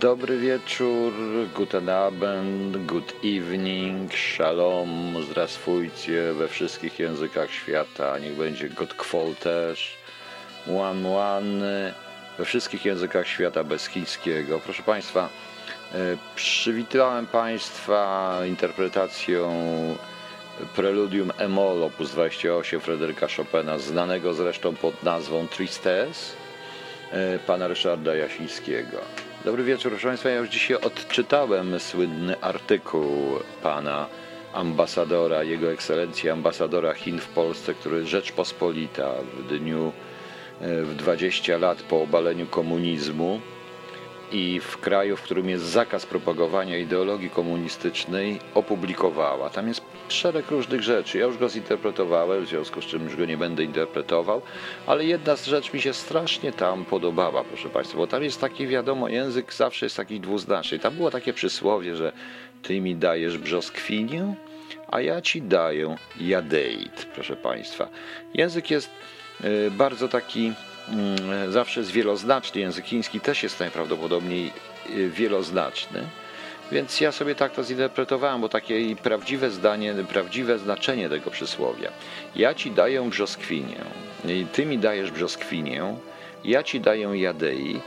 Dobry 0.00 0.38
wieczór, 0.38 1.12
guten 1.54 1.88
Abend, 1.88 2.86
good 2.86 3.12
evening, 3.24 4.12
shalom, 4.14 5.22
zdrastwujcie 5.30 6.32
we 6.32 6.48
wszystkich 6.48 6.98
językach 6.98 7.50
świata, 7.50 8.18
niech 8.18 8.34
będzie 8.34 8.68
God 8.68 8.94
kwol 8.94 9.34
też, 9.34 9.96
one 10.78 11.16
one, 11.16 11.94
we 12.38 12.44
wszystkich 12.44 12.84
językach 12.84 13.28
świata 13.28 13.64
bez 13.64 13.86
chińskiego. 13.86 14.60
Proszę 14.64 14.82
Państwa, 14.82 15.28
e, 15.94 15.98
przywitałem 16.36 17.26
Państwa 17.26 18.38
interpretacją 18.46 19.50
preludium 20.76 21.32
Emol 21.38 21.82
op. 21.82 21.92
28 22.00 22.80
Fryderyka 22.80 23.26
Chopina, 23.36 23.78
znanego 23.78 24.34
zresztą 24.34 24.74
pod 24.74 25.02
nazwą 25.02 25.48
Tristesse, 25.48 26.36
e, 27.12 27.38
pana 27.38 27.68
Ryszarda 27.68 28.14
Jasińskiego. 28.14 29.27
Dobry 29.44 29.64
wieczór, 29.64 29.92
proszę 29.92 30.08
Państwa. 30.08 30.28
Ja 30.28 30.36
już 30.36 30.48
dzisiaj 30.48 30.76
odczytałem 30.80 31.80
słynny 31.80 32.40
artykuł 32.40 33.38
pana 33.62 34.06
ambasadora, 34.52 35.42
jego 35.42 35.72
ekscelencji 35.72 36.30
ambasadora 36.30 36.94
Chin 36.94 37.18
w 37.18 37.28
Polsce, 37.28 37.74
który 37.74 38.06
Rzeczpospolita 38.06 39.14
w 39.38 39.58
dniu 39.58 39.92
e, 40.60 40.82
w 40.82 40.94
20 40.94 41.58
lat 41.58 41.82
po 41.82 42.02
obaleniu 42.02 42.46
komunizmu 42.46 43.40
i 44.32 44.60
w 44.60 44.78
kraju, 44.78 45.16
w 45.16 45.22
którym 45.22 45.48
jest 45.48 45.64
zakaz 45.64 46.06
propagowania 46.06 46.78
ideologii 46.78 47.30
komunistycznej, 47.30 48.38
opublikowała. 48.54 49.50
Tam 49.50 49.68
jest 49.68 49.80
szereg 50.08 50.50
różnych 50.50 50.82
rzeczy. 50.82 51.18
Ja 51.18 51.26
już 51.26 51.38
go 51.38 51.48
zinterpretowałem, 51.48 52.44
w 52.44 52.48
związku 52.48 52.82
z 52.82 52.84
czym 52.84 53.04
już 53.04 53.16
go 53.16 53.24
nie 53.24 53.36
będę 53.36 53.64
interpretował, 53.64 54.42
ale 54.86 55.04
jedna 55.04 55.36
z 55.36 55.46
rzeczy 55.46 55.70
mi 55.74 55.80
się 55.80 55.92
strasznie 55.92 56.52
tam 56.52 56.84
podobała, 56.84 57.44
proszę 57.44 57.68
Państwa, 57.68 57.98
bo 57.98 58.06
tam 58.06 58.22
jest 58.22 58.40
taki, 58.40 58.66
wiadomo, 58.66 59.08
język 59.08 59.54
zawsze 59.54 59.86
jest 59.86 59.96
taki 59.96 60.20
dwuznaczny. 60.20 60.78
Tam 60.78 60.94
było 60.94 61.10
takie 61.10 61.32
przysłowie, 61.32 61.96
że 61.96 62.12
ty 62.62 62.80
mi 62.80 62.96
dajesz 62.96 63.38
brzoskwinię, 63.38 64.34
a 64.88 65.00
ja 65.00 65.22
ci 65.22 65.42
daję 65.42 65.96
jadeit, 66.20 67.06
proszę 67.14 67.36
Państwa. 67.36 67.88
Język 68.34 68.70
jest 68.70 68.90
y, 69.44 69.70
bardzo 69.70 70.08
taki 70.08 70.52
zawsze 71.48 71.80
jest 71.80 71.92
wieloznaczny. 71.92 72.60
Język 72.60 72.84
chiński 72.84 73.20
też 73.20 73.42
jest 73.42 73.60
najprawdopodobniej 73.60 74.52
y, 74.90 75.10
wieloznaczny. 75.10 76.04
Więc 76.72 77.00
ja 77.00 77.12
sobie 77.12 77.34
tak 77.34 77.52
to 77.52 77.64
zinterpretowałem, 77.64 78.40
bo 78.40 78.48
takie 78.48 78.96
prawdziwe 78.96 79.50
zdanie, 79.50 79.94
prawdziwe 80.08 80.58
znaczenie 80.58 81.08
tego 81.08 81.30
przysłowia. 81.30 81.90
Ja 82.36 82.54
ci 82.54 82.70
daję 82.70 83.10
brzoskwinię, 83.10 83.80
ty 84.52 84.66
mi 84.66 84.78
dajesz 84.78 85.10
brzoskwinię, 85.10 85.94
ja 86.44 86.62
ci 86.62 86.80
daję 86.80 87.10
jadei, 87.14 87.80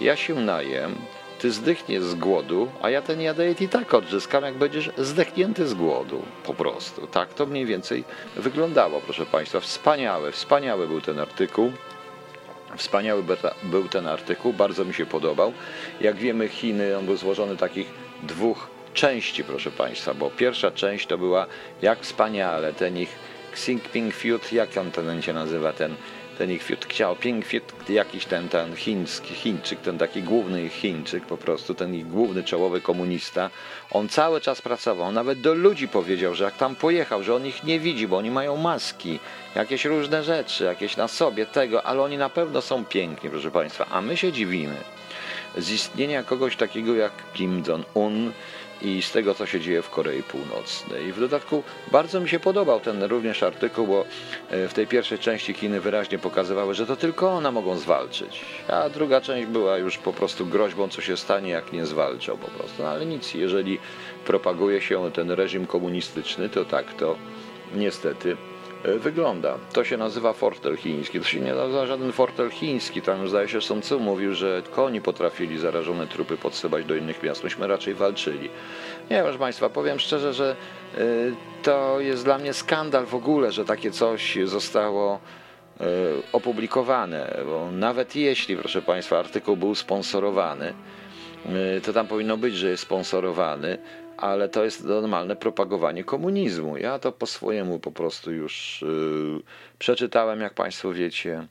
ja 0.00 0.16
się 0.16 0.34
najem, 0.34 0.94
ty 1.38 1.50
zdechniesz 1.50 2.02
z 2.02 2.14
głodu, 2.14 2.68
a 2.82 2.90
ja 2.90 3.02
ten 3.02 3.20
jadeit 3.20 3.60
i 3.60 3.68
tak 3.68 3.94
odzyskam, 3.94 4.44
jak 4.44 4.54
będziesz 4.54 4.90
zdechnięty 4.98 5.68
z 5.68 5.74
głodu. 5.74 6.22
Po 6.44 6.54
prostu. 6.54 7.06
Tak 7.06 7.34
to 7.34 7.46
mniej 7.46 7.66
więcej 7.66 8.04
wyglądało, 8.36 9.00
proszę 9.00 9.26
Państwa. 9.26 9.60
Wspaniały, 9.60 10.32
wspaniały 10.32 10.88
był 10.88 11.00
ten 11.00 11.20
artykuł. 11.20 11.72
Wspaniały 12.76 13.22
był 13.62 13.88
ten 13.88 14.06
artykuł, 14.06 14.52
bardzo 14.52 14.84
mi 14.84 14.94
się 14.94 15.06
podobał. 15.06 15.52
Jak 16.00 16.16
wiemy, 16.16 16.48
Chiny, 16.48 16.96
on 16.98 17.06
był 17.06 17.16
złożony 17.16 17.56
takich 17.56 17.86
dwóch 18.22 18.68
części, 18.94 19.44
proszę 19.44 19.70
Państwa, 19.70 20.14
bo 20.14 20.30
pierwsza 20.30 20.70
część 20.70 21.06
to 21.06 21.18
była 21.18 21.46
jak 21.82 22.00
wspaniale 22.00 22.72
ten 22.72 22.98
ich 22.98 23.10
Xingping 23.52 24.14
Feud, 24.14 24.52
jak 24.52 24.76
on 24.76 24.90
ten 24.90 25.22
się 25.22 25.32
nazywa, 25.32 25.72
ten, 25.72 25.94
ten 26.38 26.50
ich 26.50 26.62
Feud, 26.62 26.86
Xiaoping 26.86 27.44
Feud, 27.44 27.88
jakiś 27.88 28.24
ten, 28.24 28.48
ten 28.48 28.76
chiński, 28.76 29.34
Chińczyk, 29.34 29.80
ten 29.80 29.98
taki 29.98 30.22
główny 30.22 30.68
Chińczyk 30.68 31.26
po 31.26 31.36
prostu, 31.36 31.74
ten 31.74 31.94
ich 31.94 32.08
główny 32.08 32.44
czołowy 32.44 32.80
komunista, 32.80 33.50
on 33.90 34.08
cały 34.08 34.40
czas 34.40 34.62
pracował, 34.62 35.12
nawet 35.12 35.40
do 35.40 35.54
ludzi 35.54 35.88
powiedział, 35.88 36.34
że 36.34 36.44
jak 36.44 36.56
tam 36.56 36.76
pojechał, 36.76 37.22
że 37.22 37.34
on 37.34 37.46
ich 37.46 37.64
nie 37.64 37.80
widzi, 37.80 38.08
bo 38.08 38.16
oni 38.16 38.30
mają 38.30 38.56
maski, 38.56 39.18
jakieś 39.54 39.84
różne 39.84 40.24
rzeczy, 40.24 40.64
jakieś 40.64 40.96
na 40.96 41.08
sobie 41.08 41.46
tego, 41.46 41.86
ale 41.86 42.02
oni 42.02 42.18
na 42.18 42.28
pewno 42.28 42.62
są 42.62 42.84
piękni, 42.84 43.30
proszę 43.30 43.50
Państwa, 43.50 43.86
a 43.90 44.00
my 44.00 44.16
się 44.16 44.32
dziwimy 44.32 44.76
z 45.56 45.70
istnienia 45.70 46.22
kogoś 46.22 46.56
takiego 46.56 46.94
jak 46.94 47.12
Kim 47.34 47.62
Jong-un 47.62 48.32
i 48.82 49.02
z 49.02 49.12
tego, 49.12 49.34
co 49.34 49.46
się 49.46 49.60
dzieje 49.60 49.82
w 49.82 49.90
Korei 49.90 50.22
Północnej. 50.22 51.06
I 51.06 51.12
w 51.12 51.20
dodatku 51.20 51.62
bardzo 51.92 52.20
mi 52.20 52.28
się 52.28 52.40
podobał 52.40 52.80
ten 52.80 53.02
również 53.02 53.42
artykuł, 53.42 53.86
bo 53.86 54.04
e, 54.50 54.68
w 54.68 54.74
tej 54.74 54.86
pierwszej 54.86 55.18
części 55.18 55.54
Chiny 55.54 55.80
wyraźnie 55.80 56.18
pokazywały, 56.18 56.74
że 56.74 56.86
to 56.86 56.96
tylko 56.96 57.30
one 57.30 57.50
mogą 57.50 57.78
zwalczyć, 57.78 58.44
a 58.68 58.88
druga 58.88 59.20
część 59.20 59.46
była 59.46 59.78
już 59.78 59.98
po 59.98 60.12
prostu 60.12 60.46
groźbą, 60.46 60.88
co 60.88 61.02
się 61.02 61.16
stanie, 61.16 61.50
jak 61.50 61.72
nie 61.72 61.86
zwalczą 61.86 62.36
po 62.36 62.48
prostu. 62.48 62.82
No, 62.82 62.88
ale 62.88 63.06
nic, 63.06 63.34
jeżeli 63.34 63.78
propaguje 64.26 64.80
się 64.80 65.10
ten 65.12 65.30
reżim 65.30 65.66
komunistyczny, 65.66 66.48
to 66.48 66.64
tak 66.64 66.94
to 66.94 67.16
niestety 67.74 68.36
wygląda. 68.84 69.58
To 69.72 69.84
się 69.84 69.96
nazywa 69.96 70.32
fortel 70.32 70.76
chiński. 70.76 71.20
To 71.20 71.26
się 71.26 71.40
nie 71.40 71.54
nazywa 71.54 71.86
żaden 71.86 72.12
fortel 72.12 72.50
chiński. 72.50 73.02
Tam 73.02 73.28
zdaje 73.28 73.48
się 73.48 73.60
Sun 73.60 73.80
Tzu 73.80 74.00
mówił, 74.00 74.34
że 74.34 74.62
koni 74.70 75.00
potrafili 75.00 75.58
zarażone 75.58 76.06
trupy 76.06 76.36
podsyłać 76.36 76.84
do 76.84 76.96
innych 76.96 77.22
miast. 77.22 77.44
Myśmy 77.44 77.66
raczej 77.66 77.94
walczyli. 77.94 78.48
Nie, 79.10 79.22
proszę 79.22 79.38
Państwa, 79.38 79.68
powiem 79.68 79.98
szczerze, 79.98 80.32
że 80.32 80.56
e, 80.94 80.98
to 81.62 82.00
jest 82.00 82.24
dla 82.24 82.38
mnie 82.38 82.52
skandal 82.52 83.06
w 83.06 83.14
ogóle, 83.14 83.52
że 83.52 83.64
takie 83.64 83.90
coś 83.90 84.38
zostało 84.44 85.20
e, 85.80 85.84
opublikowane, 86.32 87.36
bo 87.46 87.70
nawet 87.72 88.16
jeśli, 88.16 88.56
proszę 88.56 88.82
Państwa, 88.82 89.18
artykuł 89.18 89.56
był 89.56 89.74
sponsorowany, 89.74 90.74
to 91.84 91.92
tam 91.92 92.06
powinno 92.06 92.36
być, 92.36 92.54
że 92.54 92.68
jest 92.68 92.82
sponsorowany, 92.82 93.78
ale 94.18 94.48
to 94.48 94.64
jest 94.64 94.84
normalne 94.84 95.36
propagowanie 95.36 96.04
komunizmu. 96.04 96.76
Ja 96.76 96.98
to 96.98 97.12
po 97.12 97.26
swojemu 97.26 97.78
po 97.78 97.92
prostu 97.92 98.32
już 98.32 98.84
yy, 98.86 99.40
przeczytałem, 99.78 100.40
jak 100.40 100.54
Państwo 100.54 100.92
wiecie, 100.92 101.46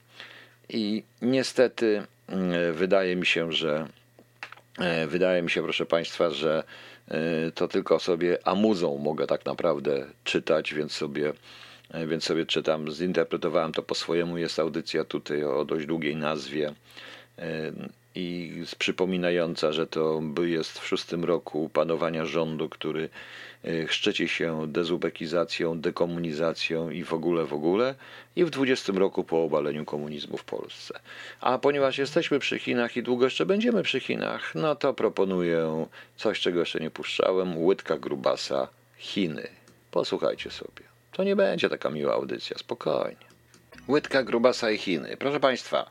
i 0.69 1.03
niestety 1.22 2.03
yy, 2.29 2.73
wydaje 2.73 3.16
mi 3.16 3.25
się, 3.25 3.51
że 3.51 3.88
yy, 4.79 5.07
wydaje 5.07 5.41
mi 5.41 5.50
się, 5.50 5.63
proszę 5.63 5.85
Państwa, 5.85 6.29
że 6.29 6.63
y, 7.47 7.51
to 7.51 7.67
tylko 7.67 8.00
sobie 8.00 8.47
amuzą 8.47 8.97
mogę 8.97 9.27
tak 9.27 9.45
naprawdę 9.45 10.06
czytać, 10.23 10.73
więc 10.73 10.91
sobie 10.91 11.33
y, 11.95 12.07
więc 12.07 12.23
sobie 12.23 12.45
czytam, 12.45 12.91
zinterpretowałem 12.91 13.73
to 13.73 13.83
po 13.83 13.95
swojemu. 13.95 14.38
Jest 14.38 14.59
audycja 14.59 15.03
tutaj 15.03 15.44
o 15.44 15.66
dość 15.66 15.85
długiej 15.85 16.16
nazwie 16.16 16.73
y, 17.39 17.44
i 18.17 18.51
przypominająca, 18.79 19.72
że 19.72 19.88
to 19.88 20.22
jest 20.45 20.79
w 20.79 20.88
szóstym 20.88 21.25
roku 21.25 21.69
panowania 21.73 22.25
rządu, 22.25 22.69
który 22.69 23.09
e, 23.66 23.88
szczyci 23.88 24.28
się 24.28 24.67
dezubekizacją, 24.67 25.81
dekomunizacją 25.81 26.89
i 26.89 27.03
w 27.03 27.13
ogóle, 27.13 27.45
w 27.45 27.53
ogóle, 27.53 27.95
i 28.35 28.45
w 28.45 28.50
dwudziestym 28.50 28.97
roku 28.97 29.23
po 29.23 29.44
obaleniu 29.44 29.85
komunizmu 29.85 30.38
w 30.38 30.44
Polsce. 30.44 31.00
A 31.41 31.57
ponieważ 31.57 31.97
jesteśmy 31.97 32.39
przy 32.39 32.59
Chinach 32.59 32.97
i 32.97 33.03
długo 33.03 33.25
jeszcze 33.25 33.45
będziemy 33.45 33.83
przy 33.83 34.00
Chinach, 34.00 34.56
no 34.56 34.75
to 34.75 34.94
proponuję 34.94 35.88
coś, 36.16 36.39
czego 36.39 36.59
jeszcze 36.59 36.79
nie 36.79 36.91
puszczałem, 36.91 37.57
łydka 37.57 37.97
grubasa 37.97 38.67
Chiny. 38.97 39.47
Posłuchajcie 39.91 40.51
sobie. 40.51 40.83
To 41.11 41.23
nie 41.23 41.35
będzie 41.35 41.69
taka 41.69 41.89
miła 41.89 42.13
audycja, 42.13 42.57
spokojnie. 42.57 43.26
Łydka 43.88 44.24
Grubasa 44.24 44.72
i 44.72 44.78
Chiny. 44.78 45.18
Proszę 45.18 45.40
Państwa, 45.40 45.90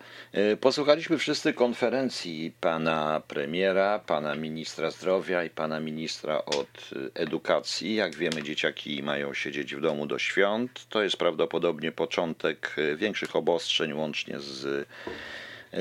y, 0.53 0.57
posłuchaliśmy 0.57 1.19
wszyscy 1.19 1.53
konferencji 1.53 2.53
pana 2.61 3.23
premiera, 3.29 3.99
pana 3.99 4.35
ministra 4.35 4.91
zdrowia 4.91 5.45
i 5.45 5.51
pana 5.51 5.81
ministra 5.81 6.45
od 6.45 6.93
y, 6.93 7.11
edukacji. 7.15 7.95
Jak 7.95 8.15
wiemy, 8.17 8.43
dzieciaki 8.43 9.03
mają 9.03 9.35
siedzieć 9.35 9.75
w 9.75 9.81
domu 9.81 10.07
do 10.07 10.19
świąt. 10.19 10.87
To 10.89 11.03
jest 11.03 11.17
prawdopodobnie 11.17 11.93
początek 11.93 12.75
y, 12.79 12.97
większych 12.97 13.37
obostrzeń 13.37 13.93
łącznie 13.93 14.41
z 14.41 14.67
E, 14.67 14.85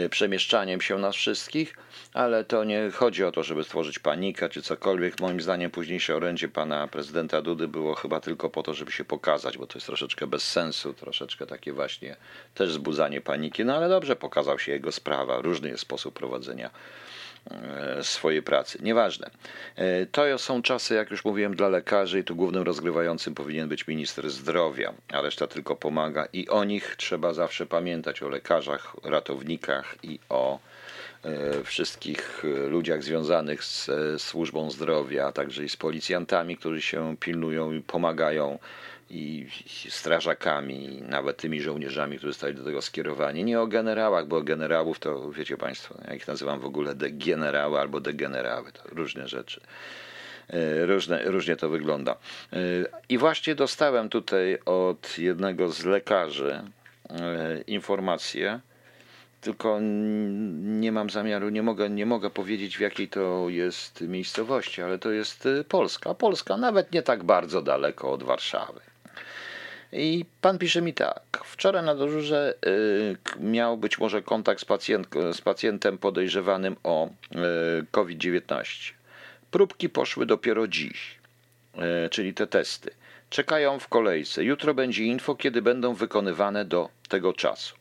przemieszczaniem 0.09 0.81
się 0.81 0.97
nas 0.97 1.16
wszystkich, 1.16 1.75
ale 2.13 2.44
to 2.44 2.63
nie 2.63 2.91
chodzi 2.94 3.23
o 3.23 3.31
to, 3.31 3.44
żeby 3.44 3.63
stworzyć 3.63 4.00
panikę 4.00 4.49
czy 4.49 4.61
cokolwiek. 4.61 5.20
Moim 5.20 5.41
zdaniem 5.41 5.72
późniejsze 5.72 6.16
orędzie 6.16 6.49
pana 6.49 6.87
prezydenta 6.87 7.41
Dudy 7.41 7.67
było 7.67 7.96
chyba 7.96 8.20
tylko 8.20 8.49
po 8.49 8.64
to, 8.64 8.73
żeby 8.73 8.91
się 8.91 9.05
pokazać, 9.05 9.58
bo 9.58 9.67
to 9.67 9.78
jest 9.78 9.87
troszeczkę 9.87 10.28
bez 10.28 10.52
sensu, 10.52 10.93
troszeczkę 10.93 11.46
takie 11.46 11.73
właśnie 11.73 12.16
też 12.53 12.70
wzbudzanie 12.70 13.22
paniki. 13.22 13.66
No 13.66 13.75
ale 13.75 13.90
dobrze, 13.90 14.16
pokazał 14.16 14.59
się 14.59 14.72
jego 14.72 14.91
sprawa, 14.91 15.41
różny 15.41 15.70
jest 15.70 15.81
sposób 15.81 16.14
prowadzenia 16.14 16.70
E, 16.70 17.04
swojej 18.02 18.44
pracy. 18.44 18.80
Nieważne. 18.82 19.30
E, 19.76 20.06
to 20.06 20.38
są 20.38 20.62
czasy, 20.62 20.96
jak 20.96 21.12
już 21.12 21.26
mówiłem, 21.26 21.56
dla 21.56 21.70
lekarzy 21.70 22.20
i 22.20 22.24
tu 22.24 22.36
głównym 22.36 22.64
rozgrywającym 22.64 23.36
powinien 23.36 23.70
być 23.70 23.88
minister 23.88 24.30
zdrowia, 24.30 24.94
a 25.14 25.22
reszta 25.22 25.47
tylko 25.47 25.76
pomaga 25.76 26.28
i 26.34 26.50
o 26.50 26.64
nich 26.64 26.96
trzeba 26.97 27.34
zawsze 27.34 27.66
pamiętać, 27.66 28.24
o 28.24 28.30
lekarzach, 28.30 28.96
ratownikach 29.03 29.96
i 30.03 30.20
o 30.30 30.59
e, 31.24 31.64
wszystkich 31.64 32.44
ludziach 32.68 33.03
związanych 33.03 33.64
z 33.64 33.90
służbą 34.22 34.72
zdrowia, 34.72 35.28
a 35.28 35.32
także 35.32 35.64
i 35.64 35.70
z 35.70 35.78
policjantami, 35.78 36.58
którzy 36.58 36.82
się 36.82 37.16
pilnują 37.20 37.72
i 37.72 37.82
pomagają 37.82 38.59
i 39.09 39.47
strażakami, 39.90 41.03
nawet 41.09 41.37
tymi 41.37 41.61
żołnierzami, 41.61 42.17
którzy 42.17 42.34
zostali 42.34 42.55
do 42.55 42.63
tego 42.63 42.81
skierowani. 42.81 43.43
Nie 43.43 43.61
o 43.61 43.67
generałach, 43.67 44.28
bo 44.28 44.41
generałów 44.41 44.99
to 44.99 45.31
wiecie 45.31 45.57
Państwo, 45.57 45.96
ja 46.07 46.13
ich 46.13 46.28
nazywam 46.28 46.59
w 46.59 46.66
ogóle 46.66 46.96
degenerały 46.96 47.79
albo 47.79 47.99
degenerały, 47.99 48.72
to 48.72 48.81
różne 48.85 49.28
rzeczy. 49.28 49.61
E, 50.49 50.85
różne, 50.85 51.23
różnie 51.23 51.55
to 51.55 51.69
wygląda. 51.69 52.11
E, 52.53 52.57
I 53.09 53.17
właśnie 53.17 53.55
dostałem 53.55 54.09
tutaj 54.09 54.57
od 54.66 55.17
jednego 55.17 55.69
z 55.69 55.85
lekarzy 55.85 56.61
e, 57.09 57.61
informację, 57.67 58.59
tylko 59.41 59.79
nie 60.61 60.91
mam 60.91 61.09
zamiaru, 61.09 61.49
nie 61.49 61.63
mogę, 61.63 61.90
nie 61.90 62.05
mogę 62.05 62.29
powiedzieć 62.29 62.78
w 62.78 62.79
jakiej 62.79 63.08
to 63.08 63.49
jest 63.49 64.01
miejscowości, 64.01 64.81
ale 64.81 64.99
to 64.99 65.11
jest 65.11 65.47
Polska. 65.69 66.13
Polska 66.13 66.58
nawet 66.58 66.91
nie 66.91 67.01
tak 67.01 67.23
bardzo 67.23 67.61
daleko 67.61 68.11
od 68.11 68.23
Warszawy. 68.23 68.95
I 69.97 70.26
pan 70.42 70.58
pisze 70.58 70.82
mi 70.82 70.94
tak. 70.94 71.42
Wczoraj 71.46 71.84
na 71.84 71.96
dyżurze 71.96 72.53
miał 73.40 73.78
być 73.78 73.97
może 73.97 74.22
kontakt 74.22 74.62
z, 74.62 74.66
pacjent, 74.66 75.08
z 75.34 75.42
pacjentem 75.42 75.97
podejrzewanym 75.97 76.76
o 76.84 77.09
COVID-19. 77.92 78.94
Próbki 79.52 79.90
poszły 79.90 80.26
dopiero 80.26 80.68
dziś, 80.68 81.18
e, 81.78 82.09
czyli 82.09 82.34
te 82.34 82.47
testy. 82.47 82.92
Czekają 83.30 83.80
w 83.80 83.88
kolejce. 83.88 84.44
Jutro 84.44 84.74
będzie 84.74 85.03
info, 85.03 85.36
kiedy 85.36 85.62
będą 85.62 85.94
wykonywane 85.94 86.66
do 86.66 86.90
tego 87.09 87.34
czasu. 87.34 87.76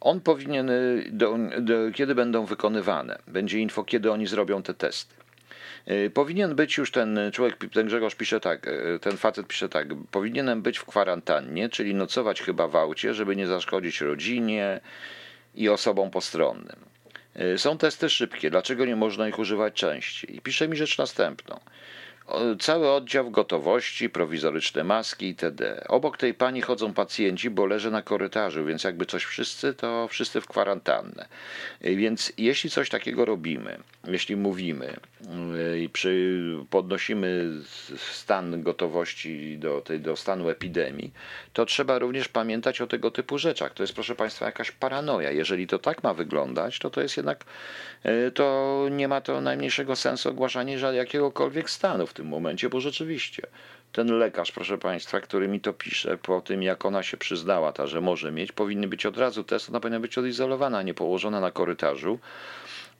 On 0.00 0.20
powinien, 0.20 0.70
do, 1.10 1.38
do, 1.60 1.74
kiedy 1.94 2.14
będą 2.14 2.44
wykonywane. 2.44 3.18
Będzie 3.26 3.58
info, 3.58 3.84
kiedy 3.84 4.12
oni 4.12 4.26
zrobią 4.26 4.62
te 4.62 4.74
testy. 4.74 5.14
E, 5.86 6.10
powinien 6.10 6.54
być 6.54 6.76
już 6.76 6.90
ten 6.90 7.20
człowiek, 7.32 7.56
ten 7.72 7.86
Grzegorz 7.86 8.14
pisze 8.14 8.40
tak, 8.40 8.66
ten 9.00 9.16
facet 9.16 9.46
pisze 9.46 9.68
tak, 9.68 9.88
powinienem 10.10 10.62
być 10.62 10.78
w 10.78 10.84
kwarantannie, 10.84 11.68
czyli 11.68 11.94
nocować 11.94 12.42
chyba 12.42 12.68
w 12.68 12.76
aucie, 12.76 13.14
żeby 13.14 13.36
nie 13.36 13.46
zaszkodzić 13.46 14.00
rodzinie 14.00 14.80
i 15.54 15.68
osobom 15.68 16.10
postronnym. 16.10 16.76
E, 17.34 17.58
są 17.58 17.78
testy 17.78 18.10
szybkie, 18.10 18.50
dlaczego 18.50 18.84
nie 18.84 18.96
można 18.96 19.28
ich 19.28 19.38
używać 19.38 19.74
częściej? 19.74 20.36
I 20.36 20.40
pisze 20.40 20.68
mi 20.68 20.76
rzecz 20.76 20.98
następną. 20.98 21.60
Cały 22.60 22.90
oddział 22.90 23.30
gotowości, 23.30 24.10
prowizoryczne 24.10 24.84
maski 24.84 25.26
itd. 25.26 25.84
Obok 25.88 26.16
tej 26.16 26.34
pani 26.34 26.60
chodzą 26.60 26.94
pacjenci, 26.94 27.50
bo 27.50 27.66
leży 27.66 27.90
na 27.90 28.02
korytarzu, 28.02 28.64
więc 28.64 28.84
jakby 28.84 29.06
coś 29.06 29.24
wszyscy, 29.24 29.74
to 29.74 30.08
wszyscy 30.08 30.40
w 30.40 30.46
kwarantannę. 30.46 31.28
Więc 31.80 32.32
jeśli 32.38 32.70
coś 32.70 32.88
takiego 32.88 33.24
robimy, 33.24 33.78
jeśli 34.04 34.36
mówimy 34.36 34.96
yy, 35.52 35.80
i 35.80 35.88
przy, 35.88 36.40
podnosimy 36.70 37.50
stan 37.96 38.62
gotowości 38.62 39.58
do, 39.58 39.80
tej, 39.80 40.00
do 40.00 40.16
stanu 40.16 40.48
epidemii, 40.48 41.12
to 41.52 41.66
trzeba 41.66 41.98
również 41.98 42.28
pamiętać 42.28 42.80
o 42.80 42.86
tego 42.86 43.10
typu 43.10 43.38
rzeczach. 43.38 43.74
To 43.74 43.82
jest, 43.82 43.92
proszę 43.92 44.14
Państwa, 44.14 44.46
jakaś 44.46 44.70
paranoja. 44.70 45.30
Jeżeli 45.30 45.66
to 45.66 45.78
tak 45.78 46.02
ma 46.02 46.14
wyglądać, 46.14 46.78
to 46.78 46.90
to 46.90 47.00
jest 47.00 47.16
jednak, 47.16 47.44
yy, 48.04 48.30
to 48.30 48.86
nie 48.90 49.08
ma 49.08 49.20
to 49.20 49.40
najmniejszego 49.40 49.96
sensu 49.96 50.28
ogłaszanie 50.28 50.78
jakiegokolwiek 50.92 51.70
stanu 51.70 52.06
tym 52.14 52.26
momencie, 52.26 52.68
bo 52.68 52.80
rzeczywiście 52.80 53.42
ten 53.94 54.18
lekarz, 54.18 54.52
proszę 54.52 54.78
Państwa, 54.78 55.20
który 55.20 55.48
mi 55.48 55.60
to 55.60 55.72
pisze, 55.72 56.18
po 56.18 56.40
tym 56.40 56.62
jak 56.62 56.84
ona 56.84 57.02
się 57.02 57.16
przyznała, 57.16 57.72
ta, 57.72 57.86
że 57.86 58.00
może 58.00 58.32
mieć, 58.32 58.52
powinny 58.52 58.88
być 58.88 59.06
od 59.06 59.18
razu 59.18 59.44
test, 59.44 59.68
ona 59.70 59.80
powinna 59.80 60.00
być 60.00 60.18
odizolowana, 60.18 60.78
a 60.78 60.82
nie 60.82 60.94
położona 60.94 61.40
na 61.40 61.50
korytarzu. 61.50 62.18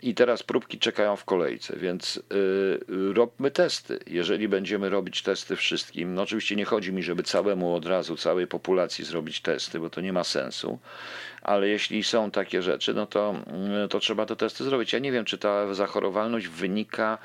I 0.02 0.14
teraz 0.14 0.42
próbki 0.42 0.78
czekają 0.78 1.16
w 1.16 1.24
kolejce, 1.24 1.76
więc 1.76 2.22
yy, 2.30 3.12
robmy 3.12 3.50
testy. 3.50 3.98
Jeżeli 4.06 4.48
będziemy 4.48 4.90
robić 4.90 5.22
testy 5.22 5.56
wszystkim, 5.56 6.14
no 6.14 6.22
oczywiście 6.22 6.56
nie 6.56 6.64
chodzi 6.64 6.92
mi, 6.92 7.02
żeby 7.02 7.22
całemu 7.22 7.74
od 7.74 7.86
razu, 7.86 8.16
całej 8.16 8.46
populacji 8.46 9.04
zrobić 9.04 9.40
testy, 9.40 9.80
bo 9.80 9.90
to 9.90 10.00
nie 10.00 10.12
ma 10.12 10.24
sensu, 10.24 10.78
ale 11.42 11.68
jeśli 11.68 12.04
są 12.04 12.30
takie 12.30 12.62
rzeczy, 12.62 12.94
no 12.94 13.06
to, 13.06 13.34
yy, 13.82 13.88
to 13.88 14.00
trzeba 14.00 14.26
te 14.26 14.36
testy 14.36 14.64
zrobić. 14.64 14.92
Ja 14.92 14.98
nie 14.98 15.12
wiem, 15.12 15.24
czy 15.24 15.38
ta 15.38 15.74
zachorowalność 15.74 16.48
wynika 16.48 17.18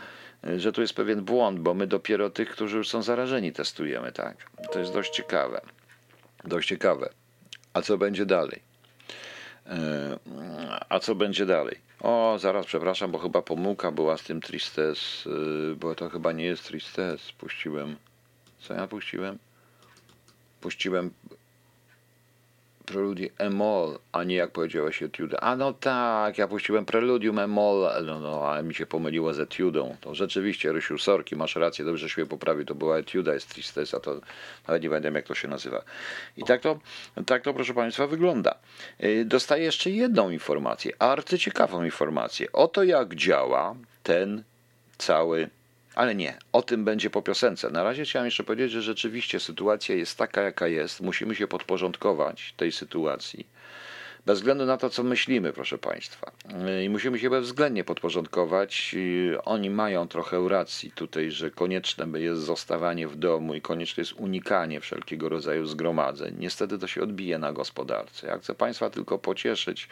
że 0.58 0.72
tu 0.72 0.82
jest 0.82 0.94
pewien 0.94 1.22
błąd, 1.22 1.60
bo 1.60 1.74
my 1.74 1.88
dopiero 1.88 2.30
tych, 2.30 2.50
którzy 2.50 2.78
już 2.78 2.90
są 2.90 3.02
zarażeni, 3.02 3.54
testujemy, 3.54 4.12
tak? 4.12 4.38
To 4.72 4.80
jest 4.80 4.94
dość 4.94 5.14
ciekawe. 5.14 5.62
Dość 6.44 6.68
ciekawe. 6.68 7.10
A 7.74 7.82
co 7.82 7.98
będzie 7.98 8.26
dalej? 8.26 8.62
E, 9.66 10.20
a 10.90 11.00
co 11.00 11.16
będzie 11.16 11.46
dalej? 11.46 11.80
O, 12.00 12.38
zaraz, 12.40 12.66
przepraszam, 12.66 13.12
bo 13.12 13.18
chyba 13.18 13.42
pomyłka 13.42 13.92
była 13.92 14.18
z 14.18 14.24
tym 14.24 14.42
Tristes, 14.42 15.28
e, 15.72 15.76
bo 15.76 15.96
to 15.96 16.10
chyba 16.10 16.32
nie 16.32 16.46
jest 16.46 16.68
Tristes. 16.68 17.32
Puściłem. 17.32 17.96
Co 18.60 18.74
ja 18.74 18.88
puściłem? 18.88 19.38
Puściłem 20.62 21.12
Preludium 22.90 23.30
Emol, 23.38 24.00
a 24.12 24.24
nie 24.24 24.36
jak 24.36 24.52
powiedziałeś 24.52 25.04
Etude. 25.04 25.40
A 25.44 25.56
no 25.56 25.74
tak, 25.74 26.38
ja 26.38 26.48
puściłem 26.48 26.86
Preludium 26.86 27.40
Emol, 27.40 27.90
no, 28.06 28.20
no, 28.20 28.50
ale 28.50 28.64
mi 28.64 28.76
się 28.76 28.86
pomyliło 28.86 29.34
z 29.34 29.40
Etudą. 29.40 29.96
To 30.02 30.16
rzeczywiście, 30.16 30.72
Rysiu, 30.72 30.98
sorki, 30.98 31.36
masz 31.36 31.56
rację, 31.56 31.86
dobrze 31.86 32.10
się 32.10 32.26
poprawił, 32.26 32.66
to 32.66 32.76
była 32.76 32.98
Etuda, 32.98 33.34
jest 33.34 33.50
Tristesa, 33.50 34.00
to 34.00 34.22
nawet 34.68 34.84
nie 34.84 34.90
wiem 34.90 35.16
jak 35.16 35.28
to 35.28 35.36
się 35.36 35.48
nazywa. 35.48 35.84
I 36.38 36.44
tak 36.44 36.62
to, 36.62 36.80
tak 37.26 37.44
to 37.44 37.54
proszę 37.54 37.74
Państwa 37.74 38.08
wygląda. 38.08 38.56
Y, 39.04 39.26
dostaję 39.26 39.64
jeszcze 39.64 39.90
jedną 39.90 40.30
informację, 40.30 40.92
arcyciekawą 41.00 41.84
informację. 41.84 42.52
Oto 42.52 42.84
jak 42.84 43.16
działa 43.16 43.76
ten 44.04 44.44
cały 44.98 45.50
ale 46.00 46.16
nie, 46.16 46.38
o 46.52 46.62
tym 46.62 46.86
będzie 46.86 47.10
po 47.10 47.22
piosence. 47.22 47.70
Na 47.70 47.84
razie 47.84 48.04
chciałem 48.04 48.26
jeszcze 48.26 48.44
powiedzieć, 48.44 48.72
że 48.72 48.82
rzeczywiście 48.82 49.40
sytuacja 49.40 49.96
jest 49.96 50.18
taka, 50.18 50.42
jaka 50.42 50.68
jest. 50.68 51.02
Musimy 51.02 51.36
się 51.36 51.48
podporządkować 51.48 52.54
tej 52.58 52.72
sytuacji. 52.72 53.48
Bez 54.26 54.40
względu 54.40 54.66
na 54.66 54.78
to, 54.78 54.90
co 54.90 55.04
myślimy, 55.04 55.54
proszę 55.54 55.78
Państwa. 55.78 56.32
I 56.86 56.90
musimy 56.90 57.20
się 57.20 57.30
bezwzględnie 57.30 57.84
podporządkować. 57.84 58.96
Oni 59.46 59.70
mają 59.70 60.08
trochę 60.08 60.50
racji 60.50 60.92
tutaj, 60.92 61.32
że 61.32 61.52
konieczne 61.52 62.20
jest 62.20 62.42
zostawanie 62.42 63.08
w 63.08 63.16
domu 63.16 63.56
i 63.56 63.62
konieczne 63.62 64.02
jest 64.02 64.14
unikanie 64.14 64.80
wszelkiego 64.80 65.30
rodzaju 65.30 65.66
zgromadzeń. 65.66 66.36
Niestety 66.40 66.78
to 66.78 66.88
się 66.88 67.02
odbije 67.02 67.38
na 67.38 67.54
gospodarce. 67.54 68.28
Ja 68.28 68.38
chcę 68.38 68.56
Państwa 68.56 68.90
tylko 68.90 69.18
pocieszyć, 69.18 69.88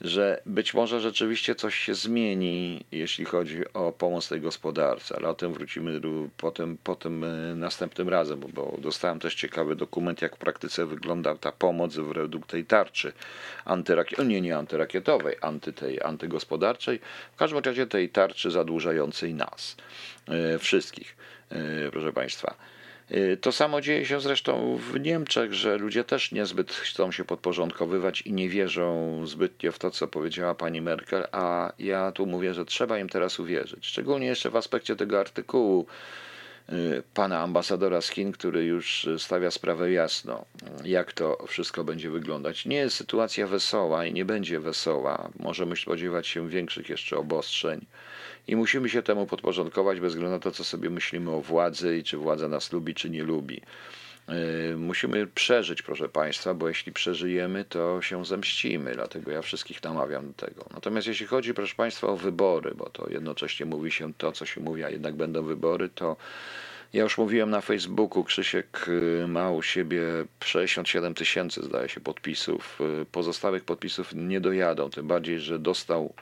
że 0.00 0.42
być 0.46 0.74
może 0.74 1.00
rzeczywiście 1.00 1.54
coś 1.54 1.74
się 1.78 1.94
zmieni, 1.94 2.84
jeśli 2.92 3.24
chodzi 3.24 3.72
o 3.74 3.92
pomoc 3.92 4.28
tej 4.28 4.40
gospodarce, 4.40 5.16
ale 5.16 5.28
o 5.28 5.34
tym 5.34 5.52
wrócimy 5.52 6.00
potem, 6.36 6.78
potem 6.84 7.24
e, 7.24 7.54
następnym 7.54 8.08
razem, 8.08 8.40
bo 8.54 8.76
dostałem 8.78 9.18
też 9.18 9.34
ciekawy 9.34 9.76
dokument, 9.76 10.22
jak 10.22 10.36
w 10.36 10.38
praktyce 10.38 10.86
wygląda 10.86 11.34
ta 11.34 11.52
pomoc 11.52 11.96
według 11.96 12.46
tej 12.46 12.64
tarczy 12.64 13.12
antyrakietowej, 13.64 14.28
nie, 14.28 14.40
nie 14.40 14.56
antyrakietowej, 14.56 15.36
anty 15.40 15.72
tej 15.72 16.02
antygospodarczej, 16.02 17.00
w 17.32 17.36
każdym 17.36 17.58
razie 17.58 17.86
tej 17.86 18.08
tarczy 18.08 18.50
zadłużającej 18.50 19.34
nas, 19.34 19.76
e, 20.28 20.58
wszystkich, 20.58 21.16
e, 21.50 21.90
proszę 21.90 22.12
Państwa. 22.12 22.54
Y, 23.14 23.36
to 23.36 23.52
samo 23.52 23.80
dzieje 23.80 24.06
się 24.06 24.20
zresztą 24.20 24.76
w 24.76 25.00
Niemczech, 25.00 25.54
że 25.54 25.78
ludzie 25.78 26.04
też 26.04 26.32
niezbyt 26.32 26.72
chcą 26.72 27.12
się 27.12 27.24
podporządkowywać 27.24 28.22
i 28.22 28.32
nie 28.32 28.48
wierzą 28.48 29.20
zbytnio 29.26 29.72
w 29.72 29.78
to, 29.78 29.90
co 29.90 30.08
powiedziała 30.08 30.54
pani 30.54 30.80
Merkel, 30.80 31.26
a 31.32 31.72
ja 31.78 32.12
tu 32.12 32.26
mówię, 32.26 32.54
że 32.54 32.64
trzeba 32.64 32.98
im 32.98 33.08
teraz 33.08 33.40
uwierzyć. 33.40 33.86
Szczególnie 33.86 34.26
jeszcze 34.26 34.50
w 34.50 34.56
aspekcie 34.56 34.96
tego 34.96 35.20
artykułu 35.20 35.86
y, 36.72 37.02
pana 37.14 37.40
ambasadora 37.40 38.00
z 38.00 38.08
Chin, 38.08 38.32
który 38.32 38.64
już 38.64 39.08
stawia 39.18 39.50
sprawę 39.50 39.92
jasno, 39.92 40.44
jak 40.84 41.12
to 41.12 41.46
wszystko 41.46 41.84
będzie 41.84 42.10
wyglądać. 42.10 42.66
Nie 42.66 42.76
jest 42.76 42.96
sytuacja 42.96 43.46
wesoła 43.46 44.06
i 44.06 44.12
nie 44.12 44.24
będzie 44.24 44.60
wesoła. 44.60 45.30
Możemy 45.38 45.76
spodziewać 45.76 46.26
się 46.26 46.48
większych 46.48 46.88
jeszcze 46.88 47.16
obostrzeń 47.16 47.86
i 48.48 48.56
musimy 48.56 48.88
się 48.88 49.02
temu 49.02 49.26
podporządkować 49.26 50.00
bez 50.00 50.12
względu 50.12 50.30
na 50.32 50.40
to, 50.40 50.50
co 50.50 50.64
sobie 50.64 50.90
myślimy 50.90 51.30
o 51.30 51.40
władzy 51.40 51.98
i 51.98 52.04
czy 52.04 52.16
władza 52.16 52.48
nas 52.48 52.72
lubi, 52.72 52.94
czy 52.94 53.10
nie 53.10 53.22
lubi. 53.22 53.60
E, 54.28 54.76
musimy 54.76 55.26
przeżyć, 55.26 55.82
proszę 55.82 56.08
Państwa, 56.08 56.54
bo 56.54 56.68
jeśli 56.68 56.92
przeżyjemy, 56.92 57.64
to 57.64 58.02
się 58.02 58.24
zemścimy, 58.24 58.92
dlatego 58.94 59.30
ja 59.30 59.42
wszystkich 59.42 59.82
namawiam 59.82 60.26
do 60.26 60.46
tego. 60.46 60.64
Natomiast 60.74 61.06
jeśli 61.06 61.26
chodzi, 61.26 61.54
proszę 61.54 61.74
Państwa, 61.74 62.06
o 62.06 62.16
wybory, 62.16 62.74
bo 62.74 62.90
to 62.90 63.10
jednocześnie 63.10 63.66
mówi 63.66 63.90
się 63.90 64.14
to, 64.14 64.32
co 64.32 64.46
się 64.46 64.60
mówi, 64.60 64.84
a 64.84 64.90
jednak 64.90 65.14
będą 65.14 65.42
wybory, 65.42 65.88
to 65.88 66.16
ja 66.92 67.02
już 67.02 67.18
mówiłem 67.18 67.50
na 67.50 67.60
Facebooku, 67.60 68.24
Krzysiek 68.24 68.88
y, 68.88 69.28
ma 69.28 69.50
u 69.50 69.62
siebie 69.62 70.02
67 70.44 71.14
tysięcy, 71.14 71.62
zdaje 71.62 71.88
się, 71.88 72.00
podpisów. 72.00 72.78
Y, 73.02 73.06
pozostałych 73.12 73.64
podpisów 73.64 74.14
nie 74.14 74.40
dojadą, 74.40 74.90
tym 74.90 75.06
bardziej, 75.06 75.40
że 75.40 75.58
dostał 75.58 76.14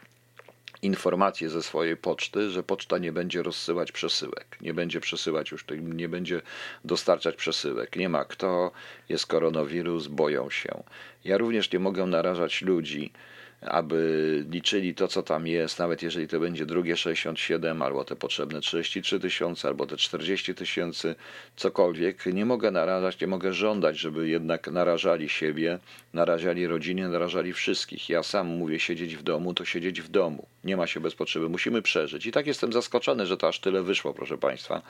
informację 0.83 1.51
ze 1.51 1.63
swojej 1.63 1.97
poczty, 1.97 2.51
że 2.51 2.63
poczta 2.63 2.99
nie 2.99 3.13
będzie 3.13 3.43
rozsyłać 3.43 3.93
przesyłek, 3.93 4.59
nie 4.61 4.75
będzie 4.75 5.01
przesyłać 5.01 5.51
już, 5.51 5.65
nie 5.81 6.09
będzie 6.09 6.43
dostarczać 6.85 7.37
przesyłek. 7.37 7.97
Nie 7.97 8.09
ma 8.09 8.25
kto, 8.25 8.71
jest 9.09 9.27
koronawirus, 9.27 10.07
boją 10.07 10.51
się. 10.51 10.83
Ja 11.25 11.39
również 11.39 11.73
nie 11.73 11.79
mogę 11.79 12.07
narażać 12.07 12.63
ludzi 12.63 13.13
aby 13.61 14.45
liczyli 14.51 14.95
to, 14.95 15.09
co 15.09 15.23
tam 15.23 15.47
jest, 15.47 15.79
nawet 15.79 16.03
jeżeli 16.03 16.29
to 16.29 16.41
będzie 16.41 16.67
drugie 16.67 16.97
67, 16.97 17.83
albo 17.83 18.05
te 18.05 18.17
potrzebne 18.17 18.61
33 18.61 19.21
tysiące, 19.21 19.69
albo 19.69 19.87
te 19.87 19.97
40 19.97 20.55
tysięcy, 20.55 21.15
cokolwiek. 21.57 22.27
Nie 22.27 22.45
mogę 22.45 22.71
narażać, 22.71 23.21
nie 23.21 23.27
mogę 23.27 23.53
żądać, 23.53 23.99
żeby 23.99 24.29
jednak 24.29 24.69
narażali 24.69 25.29
siebie, 25.29 25.79
narażali 26.13 26.67
rodziny, 26.67 27.09
narażali 27.09 27.53
wszystkich. 27.53 28.09
Ja 28.09 28.23
sam 28.23 28.47
mówię, 28.47 28.81
siedzieć 28.81 29.17
w 29.17 29.23
domu, 29.23 29.55
to 29.55 29.65
siedzieć 29.65 30.01
w 30.01 30.09
domu. 30.09 30.47
Nie 30.65 30.77
ma 30.77 30.87
się 30.87 31.01
bez 31.01 31.15
potrzeby, 31.15 31.49
musimy 31.49 31.83
przeżyć. 31.83 32.27
I 32.27 32.33
tak 32.33 32.47
jestem 32.47 32.73
zaskoczony, 32.73 33.27
że 33.27 33.37
to 33.37 33.49
aż 33.49 33.61
tyle 33.61 33.83
wyszło, 33.83 34.15
proszę 34.15 34.39
Państwa. 34.39 34.83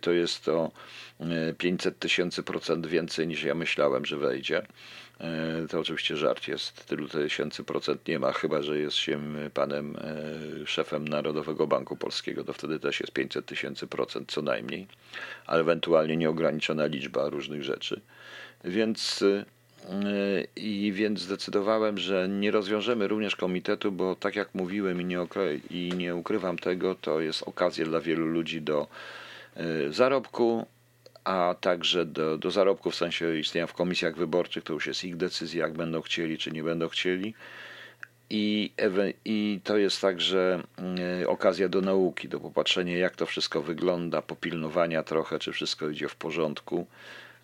To 0.00 0.12
jest 0.12 0.44
to 0.44 0.70
500 1.58 1.98
tysięcy 1.98 2.42
procent 2.42 2.86
więcej 2.86 3.26
niż 3.26 3.42
ja 3.42 3.54
myślałem, 3.54 4.04
że 4.04 4.16
wejdzie. 4.16 4.62
E, 5.22 5.66
to 5.68 5.80
oczywiście 5.80 6.16
żart 6.16 6.48
jest, 6.48 6.86
tylu 6.86 7.08
tysięcy 7.08 7.64
procent 7.64 8.08
nie 8.08 8.18
ma, 8.18 8.32
chyba 8.32 8.62
że 8.62 8.78
jest 8.78 8.96
się 8.96 9.20
panem 9.54 9.96
e, 9.96 10.66
szefem 10.66 11.08
Narodowego 11.08 11.66
Banku 11.66 11.96
Polskiego, 11.96 12.44
to 12.44 12.52
wtedy 12.52 12.80
też 12.80 13.00
jest 13.00 13.12
500 13.12 13.46
tysięcy 13.46 13.86
procent 13.86 14.32
co 14.32 14.42
najmniej, 14.42 14.86
ale 15.46 15.60
ewentualnie 15.60 16.16
nieograniczona 16.16 16.86
liczba 16.86 17.28
różnych 17.28 17.62
rzeczy. 17.62 18.00
Więc 18.64 19.22
e, 19.22 19.44
i 20.56 20.92
więc 20.92 21.20
zdecydowałem, 21.20 21.98
że 21.98 22.28
nie 22.28 22.50
rozwiążemy 22.50 23.08
również 23.08 23.36
komitetu, 23.36 23.92
bo 23.92 24.16
tak 24.16 24.36
jak 24.36 24.54
mówiłem 24.54 25.00
i 25.00 25.04
nie, 25.04 25.26
i 25.70 25.92
nie 25.96 26.14
ukrywam 26.14 26.58
tego, 26.58 26.94
to 26.94 27.20
jest 27.20 27.42
okazja 27.42 27.84
dla 27.84 28.00
wielu 28.00 28.26
ludzi 28.26 28.62
do 28.62 28.86
zarobku, 29.90 30.66
a 31.24 31.54
także 31.60 32.04
do, 32.04 32.38
do 32.38 32.50
zarobku 32.50 32.90
w 32.90 32.94
sensie 32.94 33.38
istnienia 33.38 33.66
w 33.66 33.74
komisjach 33.74 34.16
wyborczych, 34.16 34.64
to 34.64 34.72
już 34.72 34.86
jest 34.86 35.04
ich 35.04 35.16
decyzja, 35.16 35.62
jak 35.62 35.72
będą 35.72 36.02
chcieli, 36.02 36.38
czy 36.38 36.50
nie 36.50 36.62
będą 36.62 36.88
chcieli. 36.88 37.34
I, 38.30 38.72
I 39.24 39.60
to 39.64 39.76
jest 39.76 40.00
także 40.00 40.62
y, 41.22 41.28
okazja 41.28 41.68
do 41.68 41.80
nauki, 41.80 42.28
do 42.28 42.40
popatrzenia, 42.40 42.98
jak 42.98 43.16
to 43.16 43.26
wszystko 43.26 43.62
wygląda, 43.62 44.22
popilnowania 44.22 45.02
trochę, 45.02 45.38
czy 45.38 45.52
wszystko 45.52 45.88
idzie 45.88 46.08
w 46.08 46.16
porządku. 46.16 46.86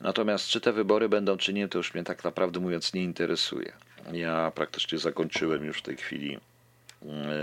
Natomiast 0.00 0.48
czy 0.48 0.60
te 0.60 0.72
wybory 0.72 1.08
będą, 1.08 1.36
czy 1.36 1.52
nie, 1.52 1.68
to 1.68 1.78
już 1.78 1.94
mnie 1.94 2.04
tak 2.04 2.24
naprawdę 2.24 2.60
mówiąc 2.60 2.94
nie 2.94 3.04
interesuje. 3.04 3.72
Ja 4.12 4.52
praktycznie 4.54 4.98
zakończyłem 4.98 5.64
już 5.64 5.78
w 5.78 5.82
tej 5.82 5.96
chwili, 5.96 6.38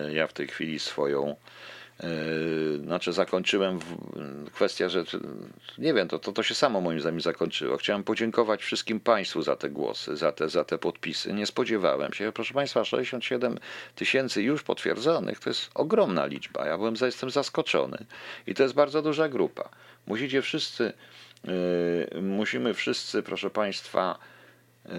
y, 0.09 0.13
ja 0.13 0.27
w 0.27 0.33
tej 0.33 0.47
chwili 0.47 0.79
swoją 0.79 1.35
znaczy 2.83 3.13
zakończyłem 3.13 3.79
kwestia, 4.53 4.89
że 4.89 5.03
nie 5.77 5.93
wiem, 5.93 6.07
to, 6.07 6.19
to, 6.19 6.31
to 6.31 6.43
się 6.43 6.55
samo 6.55 6.81
moim 6.81 6.99
zdaniem 6.99 7.21
zakończyło. 7.21 7.77
Chciałem 7.77 8.03
podziękować 8.03 8.61
wszystkim 8.61 8.99
Państwu 8.99 9.41
za 9.41 9.55
te 9.55 9.69
głosy, 9.69 10.17
za 10.17 10.31
te, 10.31 10.49
za 10.49 10.63
te 10.63 10.77
podpisy. 10.77 11.33
Nie 11.33 11.45
spodziewałem 11.45 12.13
się. 12.13 12.31
Proszę 12.31 12.53
Państwa, 12.53 12.85
67 12.85 13.57
tysięcy 13.95 14.43
już 14.43 14.63
potwierdzonych 14.63 15.39
to 15.39 15.49
jest 15.49 15.69
ogromna 15.73 16.25
liczba. 16.25 16.65
Ja 16.65 16.77
byłem, 16.77 16.95
jestem 17.01 17.29
zaskoczony. 17.29 17.97
I 18.47 18.53
to 18.53 18.63
jest 18.63 18.75
bardzo 18.75 19.01
duża 19.01 19.29
grupa. 19.29 19.69
Musicie 20.07 20.41
wszyscy, 20.41 20.93
yy, 21.43 22.21
musimy 22.21 22.73
wszyscy, 22.73 23.23
proszę 23.23 23.49
Państwa, 23.49 24.19
yy, 24.85 24.91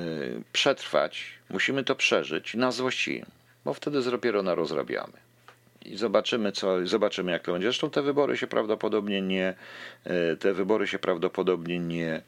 przetrwać, 0.52 1.24
musimy 1.50 1.84
to 1.84 1.94
przeżyć 1.94 2.54
na 2.54 2.72
złości, 2.72 3.24
bo 3.64 3.74
wtedy 3.74 4.02
dopiero 4.02 4.54
rozrabiamy 4.54 5.25
i 5.88 5.96
zobaczymy, 5.96 6.52
co, 6.52 6.86
zobaczymy 6.86 7.32
jak 7.32 7.42
to 7.42 7.52
będzie. 7.52 7.66
Zresztą 7.66 7.90
te 7.90 8.02
wybory 8.02 8.36
się 8.36 8.46
prawdopodobnie 8.46 9.22
nie, 9.22 9.54
e, 10.04 10.36
te 10.36 10.52
wybory 10.52 10.86
się 10.86 10.98
prawdopodobnie 10.98 11.78
nie 11.78 12.22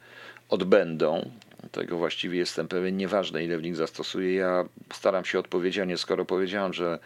odbędą. 0.48 1.30
Tego 1.72 1.96
właściwie 1.96 2.38
jestem 2.38 2.68
pewien. 2.68 2.96
Nieważne, 2.96 3.44
ile 3.44 3.58
w 3.58 3.62
nich 3.62 3.76
zastosuję. 3.76 4.34
Ja 4.34 4.64
staram 4.92 5.24
się 5.24 5.38
odpowiedzialnie, 5.38 5.96
skoro 5.96 6.24
powiedziałem, 6.24 6.72
że 6.72 6.98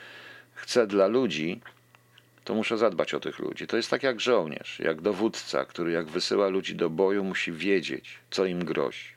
chcę 0.54 0.86
dla 0.86 1.06
ludzi, 1.06 1.60
to 2.44 2.54
muszę 2.54 2.78
zadbać 2.78 3.14
o 3.14 3.20
tych 3.20 3.38
ludzi. 3.38 3.66
To 3.66 3.76
jest 3.76 3.90
tak 3.90 4.02
jak 4.02 4.20
żołnierz, 4.20 4.78
jak 4.78 5.00
dowódca, 5.00 5.64
który 5.64 5.92
jak 5.92 6.06
wysyła 6.06 6.48
ludzi 6.48 6.74
do 6.74 6.90
boju, 6.90 7.24
musi 7.24 7.52
wiedzieć, 7.52 8.18
co 8.30 8.44
im 8.44 8.64
grozi 8.64 9.12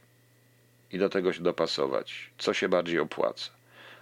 i 0.92 0.98
do 0.98 1.10
tego 1.10 1.34
się 1.34 1.44
dopasować, 1.44 2.30
co 2.38 2.54
się 2.54 2.70
bardziej 2.70 3.00
opłaca. 3.00 3.50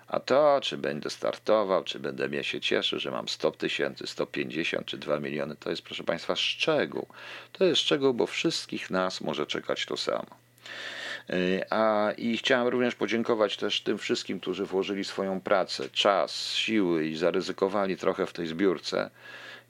A 0.07 0.19
to, 0.19 0.60
czy 0.62 0.77
będę 0.77 1.10
startował, 1.10 1.83
czy 1.83 2.00
będę 2.00 2.29
mnie 2.29 2.43
się 2.43 2.62
cieszył, 2.62 3.00
że 3.00 3.12
mam 3.12 3.27
100 3.27 3.51
tysięcy, 3.51 4.07
150 4.07 4.86
czy 4.86 4.98
2 4.98 5.19
miliony, 5.19 5.55
to 5.55 5.69
jest, 5.69 5.81
proszę 5.81 6.03
Państwa, 6.03 6.36
szczegół. 6.36 7.07
To 7.51 7.65
jest 7.65 7.81
szczegół, 7.81 8.13
bo 8.13 8.27
wszystkich 8.27 8.89
nas 8.89 9.22
może 9.22 9.45
czekać 9.45 9.86
to 9.86 9.98
samo. 9.98 10.43
Y, 11.29 11.63
a 11.69 12.12
i 12.17 12.38
chciałem 12.38 12.67
również 12.67 12.95
podziękować 12.95 13.57
też 13.57 13.81
tym 13.81 13.98
wszystkim, 13.98 14.39
którzy 14.39 14.65
włożyli 14.65 15.03
swoją 15.03 15.41
pracę, 15.41 15.89
czas, 15.89 16.53
siły 16.53 17.07
i 17.07 17.17
zaryzykowali 17.17 17.98
trochę 17.98 18.25
w 18.25 18.33
tej 18.33 18.48
zbiórce. 18.48 19.10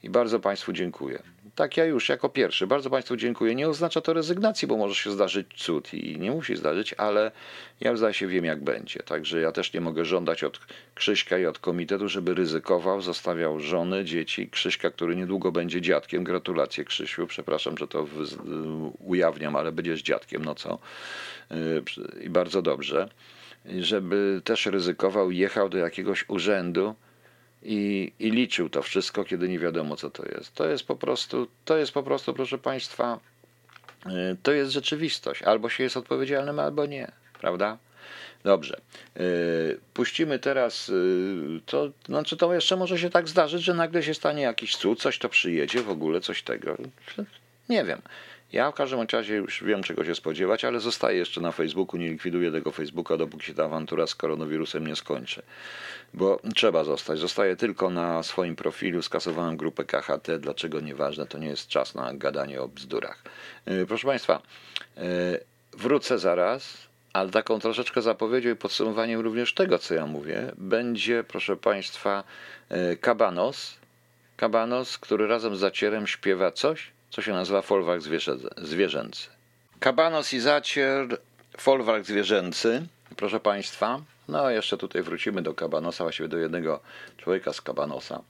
I 0.04 0.10
bardzo 0.10 0.40
Państwu 0.40 0.74
dziękuję. 0.74 1.33
Tak, 1.56 1.78
ja 1.78 1.86
już 1.86 2.10
jako 2.10 2.30
pierwszy. 2.30 2.68
Bardzo 2.68 2.90
Państwu 2.90 3.16
dziękuję. 3.16 3.56
Nie 3.56 3.70
oznacza 3.70 4.02
to 4.02 4.14
rezygnacji, 4.14 4.68
bo 4.68 4.78
może 4.78 4.96
się 4.96 5.12
zdarzyć 5.12 5.48
cud 5.56 5.94
i 5.94 6.20
nie 6.20 6.32
musi 6.32 6.56
zdarzyć, 6.56 6.94
ale 6.94 7.32
ja 7.80 7.96
zdaje 7.96 8.14
się 8.14 8.28
wiem, 8.28 8.46
jak 8.46 8.64
będzie. 8.64 9.00
Także 9.00 9.42
ja 9.42 9.52
też 9.52 9.74
nie 9.74 9.82
mogę 9.82 10.06
żądać 10.06 10.44
od 10.44 10.60
Krzyśka 10.96 11.38
i 11.38 11.46
od 11.46 11.60
komitetu, 11.60 12.10
żeby 12.10 12.34
ryzykował, 12.34 13.02
zostawiał 13.02 13.60
żony, 13.60 14.06
dzieci. 14.06 14.50
Krzyśka, 14.50 14.92
który 14.92 15.16
niedługo 15.16 15.52
będzie 15.52 15.82
dziadkiem. 15.82 16.24
Gratulacje, 16.24 16.86
Krzysiu. 16.86 17.28
Przepraszam, 17.28 17.78
że 17.78 17.88
to 17.88 18.08
ujawniam, 19.00 19.56
ale 19.56 19.72
będziesz 19.72 20.02
dziadkiem, 20.02 20.46
no 20.46 20.56
co. 20.56 20.80
I 22.22 22.30
bardzo 22.30 22.62
dobrze. 22.62 23.10
Żeby 23.80 24.42
też 24.44 24.66
ryzykował, 24.66 25.32
jechał 25.32 25.70
do 25.70 25.78
jakiegoś 25.78 26.30
urzędu 26.30 26.96
i, 27.66 28.12
i 28.20 28.32
liczył 28.32 28.70
to 28.70 28.82
wszystko, 28.82 29.24
kiedy 29.24 29.50
nie 29.50 29.60
wiadomo, 29.60 29.96
co 29.96 30.10
to 30.10 30.26
jest. 30.26 30.56
To 30.56 30.68
jest 30.68 30.84
po 30.84 30.96
prostu, 30.96 31.48
to 31.66 31.78
jest 31.78 31.92
po 31.92 32.04
prostu, 32.04 32.34
proszę 32.34 32.58
Państwa, 32.58 33.20
y, 34.06 34.10
to 34.44 34.52
jest 34.52 34.72
rzeczywistość. 34.72 35.44
Albo 35.44 35.70
się 35.70 35.84
jest 35.84 35.98
odpowiedzialnym, 35.98 36.60
albo 36.60 36.86
nie, 36.86 37.12
prawda? 37.40 37.78
Dobrze. 38.44 38.82
Y, 39.18 39.80
puścimy 39.94 40.40
teraz, 40.40 40.90
y, 40.90 41.62
to 41.66 41.92
znaczy 42.06 42.38
to 42.38 42.54
jeszcze 42.54 42.76
może 42.76 43.00
się 43.00 43.10
tak 43.10 43.28
zdarzyć, 43.28 43.64
że 43.64 43.74
nagle 43.74 44.04
się 44.04 44.14
stanie 44.14 44.42
jakiś 44.42 44.76
cud, 44.76 45.02
coś 45.02 45.20
to 45.20 45.30
przyjedzie, 45.30 45.82
w 45.82 45.90
ogóle 45.90 46.22
coś 46.22 46.44
tego. 46.44 46.78
Nie 47.70 47.84
wiem. 47.84 48.02
Ja 48.54 48.72
w 48.72 48.76
każdym 48.76 49.06
razie 49.14 49.36
już 49.36 49.64
wiem, 49.64 49.84
czego 49.84 50.06
się 50.06 50.16
spodziewać, 50.16 50.66
ale 50.66 50.80
zostaję 50.80 51.18
jeszcze 51.18 51.42
na 51.42 51.52
Facebooku, 51.52 52.00
nie 52.00 52.10
likwiduję 52.10 52.52
tego 52.52 52.72
Facebooka, 52.72 53.18
dopóki 53.18 53.46
się 53.46 53.54
ta 53.54 53.66
awantura 53.66 54.08
z 54.08 54.16
koronawirusem 54.16 54.88
nie 54.88 54.96
skończy. 54.96 55.42
Bo 56.14 56.40
trzeba 56.56 56.84
zostać. 56.84 57.20
Zostaję 57.20 57.56
tylko 57.56 57.90
na 57.90 58.24
swoim 58.24 58.56
profilu, 58.56 59.02
skasowałem 59.02 59.58
grupę 59.58 59.86
KHT, 59.86 60.40
dlaczego 60.40 60.80
nieważne, 60.80 61.26
to 61.26 61.38
nie 61.38 61.48
jest 61.48 61.68
czas 61.68 61.96
na 61.96 62.14
gadanie 62.14 62.62
o 62.62 62.68
bzdurach. 62.68 63.24
E, 63.66 63.86
proszę 63.86 64.08
Państwa, 64.08 64.42
e, 64.98 65.02
wrócę 65.72 66.20
zaraz, 66.20 66.78
ale 67.14 67.30
taką 67.30 67.60
troszeczkę 67.60 68.02
zapowiedzią 68.02 68.50
i 68.50 68.56
podsumowaniem 68.56 69.20
również 69.20 69.54
tego, 69.54 69.80
co 69.80 69.94
ja 69.94 70.08
mówię, 70.08 70.52
będzie, 70.58 71.24
proszę 71.24 71.56
Państwa, 71.56 72.24
Kabanos, 73.02 73.74
e, 73.74 73.84
Kabanos, 74.38 74.98
który 74.98 75.28
razem 75.28 75.56
z 75.56 75.60
Zacierem 75.60 76.08
śpiewa 76.08 76.52
coś, 76.52 76.92
co 77.14 77.22
się 77.22 77.34
nazywa 77.34 77.62
folwark 77.62 78.02
zwierzęcy. 78.58 79.28
Kabanos 79.80 80.34
i 80.34 80.40
zacier, 80.40 81.18
folwark 81.58 82.06
zwierzęcy, 82.06 82.88
proszę 83.18 83.40
Państwa. 83.40 84.02
No, 84.28 84.50
jeszcze 84.50 84.78
tutaj 84.78 85.04
wrócimy 85.04 85.42
do 85.42 85.54
Kabanosa, 85.54 86.04
właściwie 86.04 86.30
do 86.30 86.38
jednego 86.38 86.80
człowieka 87.18 87.54
z 87.54 87.62
Kabanosa 87.62 88.22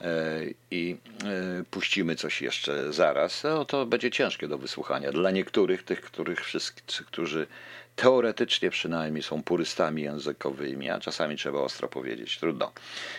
e, 0.00 0.40
i 0.70 0.96
e, 1.24 1.64
puścimy 1.70 2.16
coś 2.16 2.42
jeszcze 2.42 2.92
zaraz. 2.92 3.44
No, 3.44 3.64
to 3.64 3.86
będzie 3.86 4.10
ciężkie 4.10 4.48
do 4.48 4.58
wysłuchania 4.58 5.12
dla 5.12 5.30
niektórych, 5.30 5.82
tych, 5.82 6.00
których 6.00 6.44
wszyscy, 6.44 7.04
którzy 7.04 7.46
teoretycznie 8.00 8.70
przynajmniej 8.70 9.22
są 9.22 9.42
purystami 9.42 10.02
językowymi, 10.02 10.90
a 10.90 11.00
czasami 11.00 11.36
trzeba 11.36 11.58
ostro 11.60 11.88
powiedzieć. 11.88 12.38
Trudno. 12.38 12.72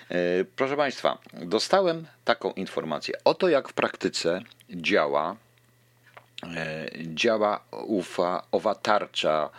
E, 0.10 0.16
proszę 0.56 0.78
Państwa, 0.78 1.18
dostałem 1.34 2.08
taką 2.26 2.52
informację. 2.52 3.16
Oto 3.24 3.50
jak 3.50 3.70
w 3.70 3.74
praktyce 3.74 4.42
działa 4.70 5.36
działa 7.14 7.60
ufa, 7.72 8.44
owa 8.52 8.76
tarcza 8.76 9.50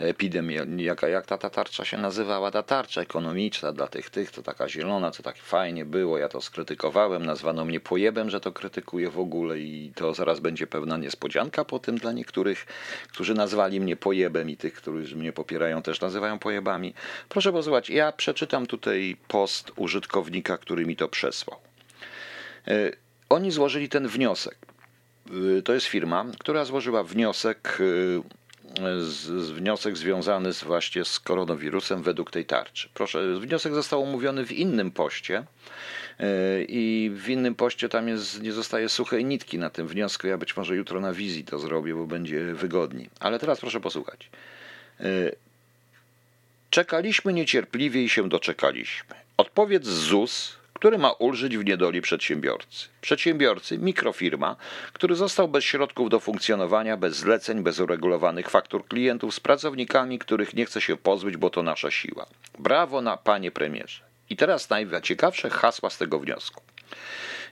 epidemia, 0.00 0.62
jaka, 0.76 1.08
jak 1.08 1.26
ta, 1.26 1.38
ta 1.38 1.50
tarcza 1.50 1.84
się 1.84 1.98
nazywała, 1.98 2.50
ta 2.50 2.62
tarcza 2.62 3.00
ekonomiczna 3.00 3.72
dla 3.72 3.86
tych, 3.86 4.10
tych, 4.10 4.30
to 4.30 4.42
taka 4.42 4.68
zielona, 4.68 5.10
co 5.10 5.22
tak 5.22 5.36
fajnie 5.36 5.84
było, 5.84 6.18
ja 6.18 6.28
to 6.28 6.40
skrytykowałem, 6.40 7.26
nazwano 7.26 7.64
mnie 7.64 7.80
pojebem, 7.80 8.30
że 8.30 8.40
to 8.40 8.52
krytykuję 8.52 9.10
w 9.10 9.18
ogóle 9.18 9.58
i 9.58 9.92
to 9.94 10.14
zaraz 10.14 10.40
będzie 10.40 10.66
pewna 10.66 10.96
niespodzianka 10.96 11.64
po 11.64 11.78
tym 11.78 11.98
dla 11.98 12.12
niektórych, 12.12 12.66
którzy 13.12 13.34
nazwali 13.34 13.80
mnie 13.80 13.96
pojebem 13.96 14.50
i 14.50 14.56
tych, 14.56 14.74
którzy 14.74 15.16
mnie 15.16 15.32
popierają 15.32 15.82
też 15.82 16.00
nazywają 16.00 16.38
pojebami. 16.38 16.94
Proszę 17.28 17.52
posłuchać, 17.52 17.90
ja 17.90 18.12
przeczytam 18.12 18.66
tutaj 18.66 19.16
post 19.28 19.72
użytkownika, 19.76 20.58
który 20.58 20.86
mi 20.86 20.96
to 20.96 21.08
przesłał. 21.08 21.58
E, 22.68 22.90
oni 23.28 23.50
złożyli 23.50 23.88
ten 23.88 24.08
wniosek. 24.08 24.58
E, 25.58 25.62
to 25.62 25.74
jest 25.74 25.86
firma, 25.86 26.24
która 26.38 26.64
złożyła 26.64 27.04
wniosek 27.04 27.78
e, 27.80 28.39
z, 29.00 29.44
z 29.44 29.50
wniosek 29.50 29.96
związany 29.96 30.52
z 30.52 30.64
właśnie 30.64 31.04
z 31.04 31.20
koronawirusem 31.20 32.02
według 32.02 32.30
tej 32.30 32.44
tarczy. 32.44 32.88
Proszę, 32.94 33.34
wniosek 33.40 33.74
został 33.74 34.02
omówiony 34.02 34.46
w 34.46 34.52
innym 34.52 34.90
poście 34.90 35.44
i 36.68 37.10
w 37.14 37.28
innym 37.28 37.54
poście 37.54 37.88
tam 37.88 38.08
jest, 38.08 38.42
nie 38.42 38.52
zostaje 38.52 38.88
suchej 38.88 39.24
nitki 39.24 39.58
na 39.58 39.70
tym 39.70 39.88
wniosku. 39.88 40.26
Ja 40.26 40.38
być 40.38 40.56
może 40.56 40.76
jutro 40.76 41.00
na 41.00 41.12
wizji 41.12 41.44
to 41.44 41.58
zrobię, 41.58 41.94
bo 41.94 42.06
będzie 42.06 42.54
wygodniej. 42.54 43.10
Ale 43.20 43.38
teraz 43.38 43.60
proszę 43.60 43.80
posłuchać. 43.80 44.30
Czekaliśmy 46.70 47.32
niecierpliwie 47.32 48.02
i 48.02 48.08
się 48.08 48.28
doczekaliśmy. 48.28 49.14
Odpowiedź 49.36 49.86
ZUS, 49.86 50.56
który 50.80 50.98
ma 50.98 51.12
ulżyć 51.12 51.58
w 51.58 51.64
niedoli 51.64 52.00
przedsiębiorcy. 52.00 52.88
Przedsiębiorcy, 53.00 53.78
mikrofirma, 53.78 54.56
który 54.92 55.14
został 55.14 55.48
bez 55.48 55.64
środków 55.64 56.10
do 56.10 56.20
funkcjonowania, 56.20 56.96
bez 56.96 57.16
zleceń, 57.16 57.62
bez 57.62 57.80
uregulowanych 57.80 58.50
faktur 58.50 58.86
klientów, 58.86 59.34
z 59.34 59.40
pracownikami, 59.40 60.18
których 60.18 60.54
nie 60.54 60.66
chce 60.66 60.80
się 60.80 60.96
pozbyć, 60.96 61.36
bo 61.36 61.50
to 61.50 61.62
nasza 61.62 61.90
siła. 61.90 62.26
Brawo 62.58 63.02
na 63.02 63.16
panie 63.16 63.50
premierze. 63.50 64.02
I 64.30 64.36
teraz 64.36 64.70
najciekawsze 64.70 65.50
hasła 65.50 65.90
z 65.90 65.98
tego 65.98 66.18
wniosku. 66.18 66.62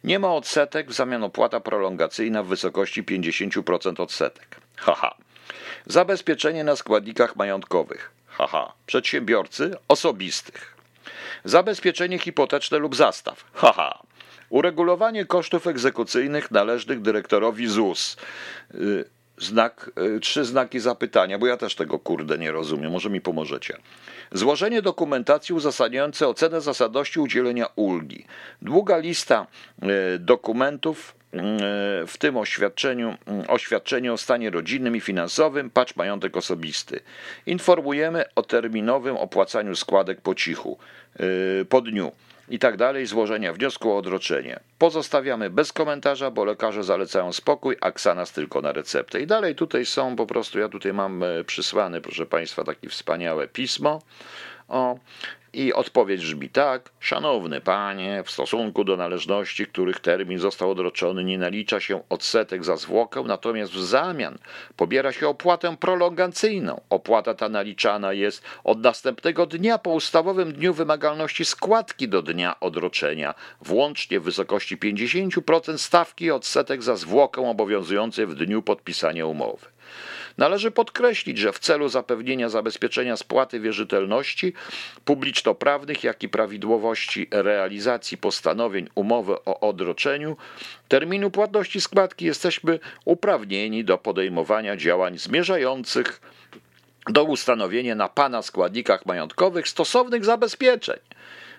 Nie 0.04 0.18
ma 0.18 0.34
odsetek 0.34 0.90
w 0.90 0.92
zamian 0.92 1.24
opłata 1.24 1.60
prolongacyjna 1.60 2.42
w 2.42 2.46
wysokości 2.46 3.02
50% 3.02 4.00
odsetek. 4.00 4.56
Haha. 4.76 5.14
Zabezpieczenie 5.86 6.64
na 6.64 6.76
składnikach 6.76 7.36
majątkowych. 7.36 8.10
Haha. 8.26 8.72
Przedsiębiorcy 8.86 9.76
osobistych. 9.88 10.77
Zabezpieczenie 11.44 12.18
hipoteczne 12.18 12.78
lub 12.78 12.96
zastaw. 12.96 13.44
Haha. 13.54 14.02
Uregulowanie 14.50 15.26
kosztów 15.26 15.66
egzekucyjnych 15.66 16.50
należnych 16.50 17.00
dyrektorowi 17.02 17.66
ZUS. 17.66 18.16
Y, 18.74 19.04
znak, 19.38 19.90
y, 20.16 20.20
trzy 20.20 20.44
znaki 20.44 20.80
zapytania, 20.80 21.38
bo 21.38 21.46
ja 21.46 21.56
też 21.56 21.74
tego 21.74 21.98
kurde 21.98 22.38
nie 22.38 22.52
rozumiem. 22.52 22.92
Może 22.92 23.10
mi 23.10 23.20
pomożecie. 23.20 23.76
Złożenie 24.32 24.82
dokumentacji 24.82 25.54
uzasadniającej 25.54 26.28
ocenę 26.28 26.60
zasadności 26.60 27.20
udzielenia 27.20 27.66
ulgi. 27.76 28.26
Długa 28.62 28.98
lista 28.98 29.46
y, 29.82 30.18
dokumentów 30.18 31.17
w 32.06 32.14
tym 32.18 32.36
oświadczeniu, 32.36 33.14
oświadczeniu 33.48 34.14
o 34.14 34.18
stanie 34.18 34.50
rodzinnym 34.50 34.96
i 34.96 35.00
finansowym, 35.00 35.70
patrz 35.70 35.96
majątek 35.96 36.36
osobisty. 36.36 37.00
Informujemy 37.46 38.24
o 38.34 38.42
terminowym 38.42 39.16
opłacaniu 39.16 39.76
składek 39.76 40.20
po 40.20 40.34
cichu, 40.34 40.78
yy, 41.18 41.66
po 41.68 41.80
dniu 41.80 42.12
i 42.50 42.58
tak 42.58 42.76
dalej, 42.76 43.06
złożenia 43.06 43.52
wniosku 43.52 43.92
o 43.92 43.96
odroczenie. 43.96 44.60
Pozostawiamy 44.78 45.50
bez 45.50 45.72
komentarza, 45.72 46.30
bo 46.30 46.44
lekarze 46.44 46.84
zalecają 46.84 47.32
spokój, 47.32 47.76
a 47.80 47.92
Ksanas 47.92 48.32
tylko 48.32 48.60
na 48.60 48.72
receptę. 48.72 49.20
I 49.20 49.26
dalej 49.26 49.54
tutaj 49.54 49.86
są 49.86 50.16
po 50.16 50.26
prostu, 50.26 50.58
ja 50.58 50.68
tutaj 50.68 50.92
mam 50.92 51.22
e, 51.22 51.44
przysłane, 51.44 52.00
proszę 52.00 52.26
Państwa, 52.26 52.64
takie 52.64 52.88
wspaniałe 52.88 53.48
pismo. 53.48 54.02
O, 54.68 54.98
i 55.52 55.72
odpowiedź 55.72 56.20
brzmi 56.20 56.48
tak: 56.48 56.90
Szanowny 57.00 57.60
panie, 57.60 58.22
w 58.24 58.30
stosunku 58.30 58.84
do 58.84 58.96
należności, 58.96 59.66
których 59.66 60.00
termin 60.00 60.38
został 60.38 60.70
odroczony, 60.70 61.24
nie 61.24 61.38
nalicza 61.38 61.80
się 61.80 62.02
odsetek 62.08 62.64
za 62.64 62.76
zwłokę, 62.76 63.22
natomiast 63.22 63.72
w 63.72 63.84
zamian 63.84 64.38
pobiera 64.76 65.12
się 65.12 65.28
opłatę 65.28 65.76
prolongacyjną. 65.76 66.80
Opłata 66.90 67.34
ta 67.34 67.48
naliczana 67.48 68.12
jest 68.12 68.42
od 68.64 68.82
następnego 68.82 69.46
dnia 69.46 69.78
po 69.78 69.90
ustawowym 69.90 70.52
dniu 70.52 70.74
wymagalności 70.74 71.44
składki 71.44 72.08
do 72.08 72.22
dnia 72.22 72.60
odroczenia, 72.60 73.34
włącznie 73.60 74.20
w 74.20 74.22
wysokości 74.22 74.76
50% 74.76 75.78
stawki 75.78 76.30
odsetek 76.30 76.82
za 76.82 76.96
zwłokę 76.96 77.50
obowiązującej 77.50 78.26
w 78.26 78.34
dniu 78.34 78.62
podpisania 78.62 79.26
umowy. 79.26 79.77
Należy 80.38 80.70
podkreślić, 80.70 81.38
że 81.38 81.52
w 81.52 81.58
celu 81.58 81.88
zapewnienia 81.88 82.48
zabezpieczenia 82.48 83.16
spłaty 83.16 83.60
wierzytelności 83.60 84.52
publiczno-prawnych, 85.04 86.04
jak 86.04 86.22
i 86.22 86.28
prawidłowości 86.28 87.28
realizacji 87.30 88.18
postanowień 88.18 88.88
umowy 88.94 89.44
o 89.44 89.60
odroczeniu 89.60 90.36
terminu 90.88 91.30
płatności 91.30 91.80
składki 91.80 92.24
jesteśmy 92.24 92.78
uprawnieni 93.04 93.84
do 93.84 93.98
podejmowania 93.98 94.76
działań 94.76 95.18
zmierzających 95.18 96.20
do 97.06 97.24
ustanowienia 97.24 97.94
na 97.94 98.08
pana 98.08 98.42
składnikach 98.42 99.06
majątkowych 99.06 99.68
stosownych 99.68 100.24
zabezpieczeń. 100.24 100.98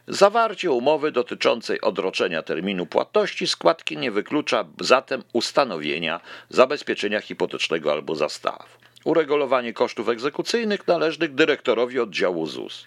Zawarcie 0.07 0.71
umowy 0.71 1.11
dotyczącej 1.11 1.81
odroczenia 1.81 2.43
terminu 2.43 2.85
płatności 2.85 3.47
składki 3.47 3.97
nie 3.97 4.11
wyklucza 4.11 4.65
zatem 4.79 5.23
ustanowienia 5.33 6.19
zabezpieczenia 6.49 7.21
hipotecznego 7.21 7.91
albo 7.91 8.15
zastawu. 8.15 8.63
Uregulowanie 9.03 9.73
kosztów 9.73 10.09
egzekucyjnych 10.09 10.87
należnych 10.87 11.35
dyrektorowi 11.35 11.99
oddziału 11.99 12.45
ZUS. 12.45 12.85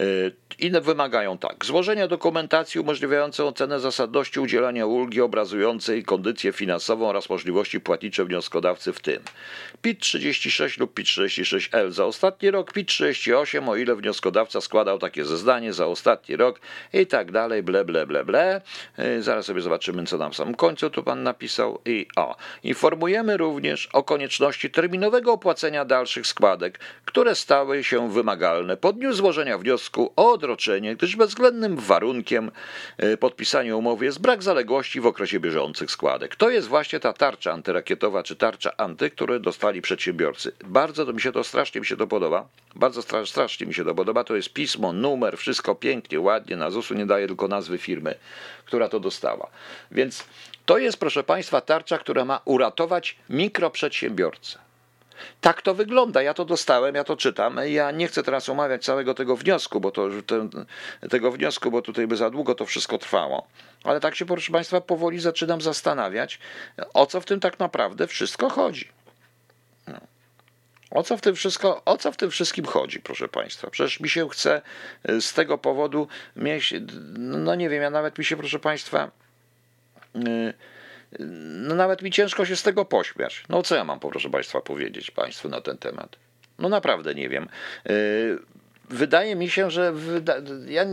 Y, 0.00 0.32
Inne 0.58 0.80
wymagają 0.80 1.38
tak. 1.38 1.64
Złożenia 1.64 2.08
dokumentacji 2.08 2.80
umożliwiającej 2.80 3.46
ocenę 3.46 3.80
zasadności 3.80 4.40
udzielania 4.40 4.86
ulgi 4.86 5.20
obrazującej 5.20 6.04
kondycję 6.04 6.52
finansową 6.52 7.08
oraz 7.08 7.30
możliwości 7.30 7.80
płatnicze 7.80 8.24
wnioskodawcy 8.24 8.92
w 8.92 9.00
tym 9.00 9.22
PIT 9.82 10.00
36 10.00 10.78
lub 10.78 10.94
PIT 10.94 11.06
36L 11.06 11.90
za 11.90 12.04
ostatni 12.04 12.50
rok, 12.50 12.72
PIT 12.72 12.88
38 12.88 13.68
o 13.68 13.76
ile 13.76 13.96
wnioskodawca 13.96 14.60
składał 14.60 14.98
takie 14.98 15.24
zeznanie 15.24 15.72
za 15.72 15.86
ostatni 15.86 16.36
rok 16.36 16.60
i 16.92 17.06
tak 17.06 17.32
dalej, 17.32 17.62
ble, 17.62 17.84
ble, 17.84 18.06
ble, 18.06 18.24
ble. 18.24 18.60
Y, 18.98 19.22
zaraz 19.22 19.46
sobie 19.46 19.60
zobaczymy, 19.60 20.04
co 20.04 20.18
na 20.18 20.32
samym 20.32 20.54
końcu 20.54 20.90
tu 20.90 21.02
pan 21.02 21.22
napisał. 21.22 21.80
I 21.84 22.06
o. 22.16 22.36
Informujemy 22.62 23.36
również 23.36 23.88
o 23.92 24.02
konieczności 24.02 24.70
terminowego 24.70 25.32
opłacenia 25.32 25.84
dalszych 25.84 26.26
składek, 26.26 26.80
które 27.04 27.34
stały 27.34 27.84
się 27.84 28.12
wymagalne 28.12 28.76
po 28.76 28.92
dniu 28.92 29.12
złożenia 29.12 29.58
wniosku 29.58 29.87
o 30.16 30.32
odroczenie, 30.32 30.96
gdyż 30.96 31.16
bezwzględnym 31.16 31.76
warunkiem 31.76 32.50
y, 33.02 33.16
podpisania 33.16 33.76
umowy 33.76 34.04
jest 34.04 34.20
brak 34.20 34.42
zaległości 34.42 35.00
w 35.00 35.06
okresie 35.06 35.40
bieżących 35.40 35.90
składek. 35.90 36.36
To 36.36 36.50
jest 36.50 36.68
właśnie 36.68 37.00
ta 37.00 37.12
tarcza 37.12 37.52
antyrakietowa 37.52 38.22
czy 38.22 38.36
tarcza 38.36 38.76
anty, 38.76 39.10
które 39.10 39.40
dostali 39.40 39.82
przedsiębiorcy. 39.82 40.52
Bardzo 40.64 41.06
to 41.06 41.12
mi 41.12 41.20
się 41.20 41.32
to 41.32 41.44
strasznie 41.44 41.80
mi 41.80 41.86
się 41.86 41.96
to 41.96 42.06
podoba. 42.06 42.48
Bardzo 42.74 43.02
strasznie 43.26 43.66
mi 43.66 43.74
się 43.74 43.84
to 43.84 43.94
podoba. 43.94 44.24
To 44.24 44.36
jest 44.36 44.52
pismo, 44.52 44.92
numer, 44.92 45.38
wszystko 45.38 45.74
pięknie, 45.74 46.20
ładnie. 46.20 46.56
Na 46.56 46.70
ZUS-u 46.70 46.94
nie 46.94 47.06
daje 47.06 47.26
tylko 47.26 47.48
nazwy 47.48 47.78
firmy, 47.78 48.14
która 48.64 48.88
to 48.88 49.00
dostała. 49.00 49.50
Więc 49.90 50.24
to 50.66 50.78
jest, 50.78 50.98
proszę 50.98 51.24
Państwa, 51.24 51.60
tarcza, 51.60 51.98
która 51.98 52.24
ma 52.24 52.40
uratować 52.44 53.16
mikroprzedsiębiorcę. 53.28 54.67
Tak 55.40 55.62
to 55.62 55.74
wygląda. 55.74 56.22
Ja 56.22 56.34
to 56.34 56.44
dostałem, 56.44 56.94
ja 56.94 57.04
to 57.04 57.16
czytam. 57.16 57.60
Ja 57.66 57.90
nie 57.90 58.08
chcę 58.08 58.22
teraz 58.22 58.48
omawiać 58.48 58.84
całego 58.84 59.14
tego 59.14 59.36
wniosku, 59.36 59.80
bo 59.80 59.90
to 59.90 60.08
ten, 60.26 60.50
tego 61.10 61.32
wniosku, 61.32 61.70
bo 61.70 61.82
tutaj 61.82 62.06
by 62.06 62.16
za 62.16 62.30
długo 62.30 62.54
to 62.54 62.66
wszystko 62.66 62.98
trwało. 62.98 63.46
Ale 63.84 64.00
tak 64.00 64.14
się, 64.14 64.26
proszę 64.26 64.52
Państwa, 64.52 64.80
powoli 64.80 65.20
zaczynam 65.20 65.60
zastanawiać, 65.60 66.38
o 66.94 67.06
co 67.06 67.20
w 67.20 67.24
tym 67.24 67.40
tak 67.40 67.58
naprawdę 67.58 68.06
wszystko 68.06 68.48
chodzi. 68.48 68.88
No. 69.86 70.00
O 70.90 71.02
co, 71.02 71.16
w 71.16 71.20
tym 71.20 71.34
wszystko, 71.34 71.82
o 71.84 71.96
co 71.96 72.12
w 72.12 72.16
tym 72.16 72.30
wszystkim 72.30 72.64
chodzi, 72.64 73.00
proszę 73.00 73.28
Państwa? 73.28 73.70
Przecież 73.70 74.00
mi 74.00 74.08
się 74.08 74.28
chce 74.28 74.62
y, 75.08 75.20
z 75.20 75.32
tego 75.32 75.58
powodu 75.58 76.08
mieć, 76.36 76.74
no 77.18 77.54
nie 77.54 77.68
wiem, 77.68 77.82
ja 77.82 77.90
nawet 77.90 78.18
mi 78.18 78.24
się, 78.24 78.36
proszę 78.36 78.58
Państwa, 78.58 79.10
yy, 80.14 80.54
no 81.18 81.74
nawet 81.74 82.02
mi 82.02 82.10
ciężko 82.10 82.44
się 82.44 82.56
z 82.56 82.62
tego 82.62 82.84
pośmiać. 82.84 83.44
No 83.48 83.62
co 83.62 83.74
ja 83.74 83.84
mam, 83.84 84.00
proszę 84.00 84.30
Państwa, 84.30 84.60
powiedzieć 84.60 85.10
Państwu 85.10 85.48
na 85.48 85.60
ten 85.60 85.78
temat? 85.78 86.16
No 86.58 86.68
naprawdę 86.68 87.14
nie 87.14 87.28
wiem. 87.28 87.48
Y, 87.90 88.38
wydaje 88.90 89.36
mi 89.36 89.50
się, 89.50 89.70
że 89.70 89.92
wyda... 89.92 90.36
ja 90.66 90.84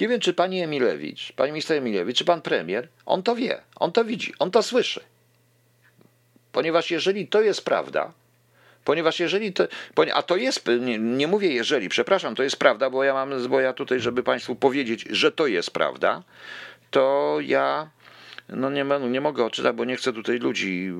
nie 0.00 0.08
wiem, 0.08 0.20
czy 0.20 0.34
pani 0.34 0.62
Emilewicz, 0.62 1.32
pani 1.32 1.52
minister 1.52 1.76
Emilewicz, 1.76 2.18
czy 2.18 2.24
pan 2.24 2.42
premier, 2.42 2.88
on 3.06 3.22
to 3.22 3.36
wie, 3.36 3.62
on 3.76 3.92
to 3.92 4.04
widzi, 4.04 4.34
on 4.38 4.50
to 4.50 4.62
słyszy. 4.62 5.00
Ponieważ 6.52 6.90
jeżeli 6.90 7.28
to 7.28 7.42
jest 7.42 7.64
prawda, 7.64 8.12
Ponieważ 8.84 9.20
jeżeli 9.20 9.52
to, 9.52 9.64
a 10.14 10.22
to 10.22 10.36
jest, 10.36 10.68
nie, 10.80 10.98
nie, 10.98 11.26
mówię 11.26 11.48
jeżeli, 11.52 11.88
przepraszam, 11.88 12.34
to 12.34 12.42
jest 12.42 12.56
prawda, 12.56 12.90
bo 12.90 13.04
ja 13.04 13.14
mam, 13.14 13.48
bo 13.48 13.60
ja 13.60 13.72
tutaj, 13.72 14.00
żeby 14.00 14.22
Państwu 14.22 14.56
powiedzieć, 14.56 15.04
że 15.10 15.32
to 15.32 15.46
jest 15.46 15.70
prawda, 15.70 16.22
to 16.90 17.36
ja 17.40 17.90
no 18.52 18.70
nie, 18.70 18.84
nie 19.10 19.20
mogę 19.20 19.44
odczytać, 19.44 19.76
bo 19.76 19.84
nie 19.84 19.96
chcę 19.96 20.12
tutaj 20.12 20.38
ludzi, 20.38 20.92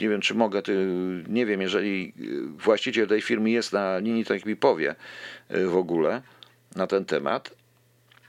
nie 0.00 0.08
wiem 0.08 0.20
czy 0.20 0.34
mogę, 0.34 0.62
nie 1.28 1.46
wiem, 1.46 1.60
jeżeli 1.60 2.12
właściciel 2.56 3.08
tej 3.08 3.22
firmy 3.22 3.50
jest 3.50 3.72
na 3.72 3.98
linii, 3.98 4.24
to 4.24 4.34
niech 4.34 4.46
mi 4.46 4.56
powie 4.56 4.94
y, 5.54 5.66
w 5.66 5.76
ogóle 5.76 6.22
na 6.76 6.86
ten 6.86 7.04
temat, 7.04 7.54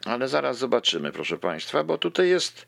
ale 0.05 0.27
zaraz 0.27 0.57
zobaczymy, 0.57 1.11
proszę 1.11 1.37
Państwa, 1.37 1.83
bo 1.83 1.97
tutaj 1.97 2.29
jest 2.29 2.65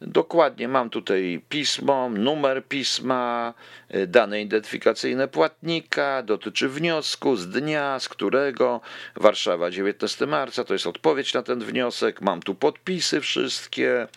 Dokładnie 0.00 0.68
mam 0.68 0.90
tutaj 0.90 1.42
pismo, 1.48 2.08
numer 2.08 2.64
pisma, 2.64 3.54
y, 3.94 4.06
dane 4.06 4.40
identyfikacyjne 4.42 5.28
płatnika, 5.28 6.22
dotyczy 6.22 6.68
wniosku 6.68 7.36
z 7.36 7.48
dnia, 7.48 7.98
z 7.98 8.08
którego 8.08 8.80
Warszawa 9.16 9.70
19 9.70 10.26
marca, 10.26 10.64
to 10.64 10.72
jest 10.72 10.86
odpowiedź 10.86 11.34
na 11.34 11.42
ten 11.42 11.60
wniosek. 11.60 12.20
Mam 12.20 12.42
tu 12.42 12.54
podpisy 12.54 13.20
wszystkie, 13.20 14.08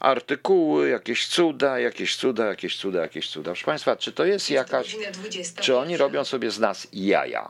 artykuły, 0.00 0.88
jakieś 0.88 1.26
cuda, 1.26 1.78
jakieś 1.78 2.16
cuda, 2.16 2.46
jakieś 2.46 2.76
cuda, 2.76 3.02
jakieś 3.02 3.28
cuda. 3.28 3.50
Proszę 3.50 3.64
Państwa, 3.64 3.96
czy 3.96 4.12
to 4.12 4.24
jest 4.24 4.50
jakaś. 4.50 4.96
Czy 5.60 5.76
oni 5.76 5.96
robią 5.96 6.24
sobie 6.24 6.50
z 6.50 6.58
nas 6.58 6.88
jaja? 6.92 7.48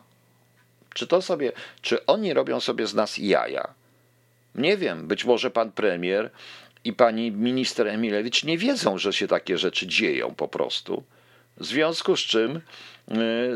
Czy 0.94 1.06
to 1.06 1.22
sobie, 1.22 1.52
czy 1.82 2.06
oni 2.06 2.34
robią 2.34 2.60
sobie 2.60 2.86
z 2.86 2.94
nas 2.94 3.18
jaja? 3.18 3.74
Nie 4.54 4.76
wiem, 4.76 5.06
być 5.06 5.24
może 5.24 5.50
pan 5.50 5.72
premier 5.72 6.30
i 6.84 6.92
pani 6.92 7.30
minister 7.32 7.88
Emilewicz 7.88 8.44
nie 8.44 8.58
wiedzą, 8.58 8.98
że 8.98 9.12
się 9.12 9.26
takie 9.26 9.58
rzeczy 9.58 9.86
dzieją 9.86 10.34
po 10.34 10.48
prostu. 10.48 11.02
W 11.56 11.66
związku 11.66 12.16
z 12.16 12.20
czym, 12.20 12.56
y, 12.56 12.60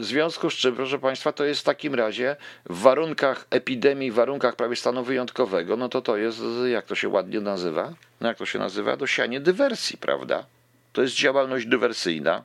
w 0.00 0.04
związku 0.04 0.50
z 0.50 0.54
czym, 0.54 0.76
proszę 0.76 0.98
Państwa, 0.98 1.32
to 1.32 1.44
jest 1.44 1.60
w 1.60 1.64
takim 1.64 1.94
razie 1.94 2.36
w 2.70 2.80
warunkach 2.80 3.46
epidemii, 3.50 4.10
w 4.10 4.14
warunkach 4.14 4.56
prawie 4.56 4.76
stanu 4.76 5.04
wyjątkowego, 5.04 5.76
no 5.76 5.88
to 5.88 6.02
to 6.02 6.16
jest, 6.16 6.40
jak 6.70 6.86
to 6.86 6.94
się 6.94 7.08
ładnie 7.08 7.40
nazywa? 7.40 7.94
No 8.20 8.28
jak 8.28 8.38
to 8.38 8.46
się 8.46 8.58
nazywa? 8.58 8.96
Dosianie 8.96 9.40
dywersji, 9.40 9.98
prawda? 9.98 10.46
To 10.92 11.02
jest 11.02 11.14
działalność 11.14 11.66
dywersyjna 11.66 12.42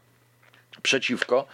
przeciwko, 0.82 1.46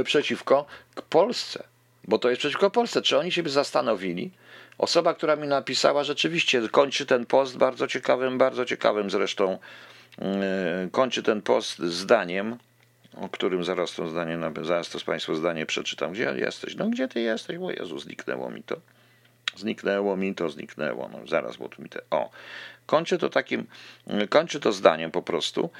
y, 0.00 0.04
przeciwko 0.04 0.66
Polsce, 1.10 1.64
bo 2.04 2.18
to 2.18 2.30
jest 2.30 2.38
przeciwko 2.38 2.70
Polsce. 2.70 3.02
Czy 3.02 3.18
oni 3.18 3.32
się 3.32 3.42
by 3.42 3.50
zastanowili, 3.50 4.30
Osoba, 4.78 5.14
która 5.14 5.36
mi 5.36 5.48
napisała, 5.48 6.04
rzeczywiście 6.04 6.68
kończy 6.68 7.06
ten 7.06 7.26
post 7.26 7.56
bardzo 7.56 7.86
ciekawym, 7.86 8.38
bardzo 8.38 8.64
ciekawym 8.64 9.10
zresztą, 9.10 9.58
yy, 10.18 10.26
kończy 10.92 11.22
ten 11.22 11.42
post 11.42 11.78
zdaniem, 11.78 12.56
o 13.16 13.28
którym 13.28 13.64
zaraz 13.64 13.94
to 13.94 14.08
zdanie, 14.08 14.38
zaraz 14.62 14.90
to 14.90 14.98
z 14.98 15.04
Państwu 15.04 15.34
zdanie 15.34 15.66
przeczytam. 15.66 16.12
Gdzie 16.12 16.34
jesteś? 16.36 16.76
No 16.76 16.88
gdzie 16.88 17.08
ty 17.08 17.20
jesteś? 17.20 17.56
O 17.56 17.70
Jezu, 17.70 17.98
zniknęło 17.98 18.50
mi 18.50 18.62
to. 18.62 18.76
Zniknęło 19.56 20.16
mi 20.16 20.34
to, 20.34 20.50
zniknęło. 20.50 21.10
No 21.12 21.18
zaraz, 21.26 21.56
bo 21.56 21.68
tu 21.68 21.82
mi 21.82 21.88
te. 21.88 22.00
O. 22.10 22.30
Kończę 22.86 23.18
to 23.18 23.28
takim, 23.28 23.66
kończę 24.28 24.60
to 24.60 24.72
zdaniem 24.72 25.10
po 25.10 25.22
prostu. 25.22 25.70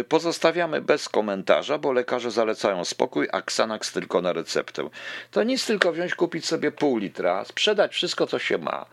Y, 0.00 0.04
pozostawiamy 0.04 0.80
bez 0.80 1.08
komentarza, 1.08 1.78
bo 1.78 1.92
lekarze 1.92 2.30
zalecają 2.30 2.84
spokój, 2.84 3.28
a 3.32 3.38
Xanax 3.38 3.92
tylko 3.92 4.22
na 4.22 4.32
receptę. 4.32 4.88
To 5.30 5.42
nic 5.42 5.66
tylko 5.66 5.92
wziąć, 5.92 6.14
kupić 6.14 6.46
sobie 6.46 6.72
pół 6.72 6.96
litra, 6.98 7.44
sprzedać 7.44 7.92
wszystko, 7.92 8.26
co 8.26 8.38
się 8.38 8.58
ma, 8.58 8.86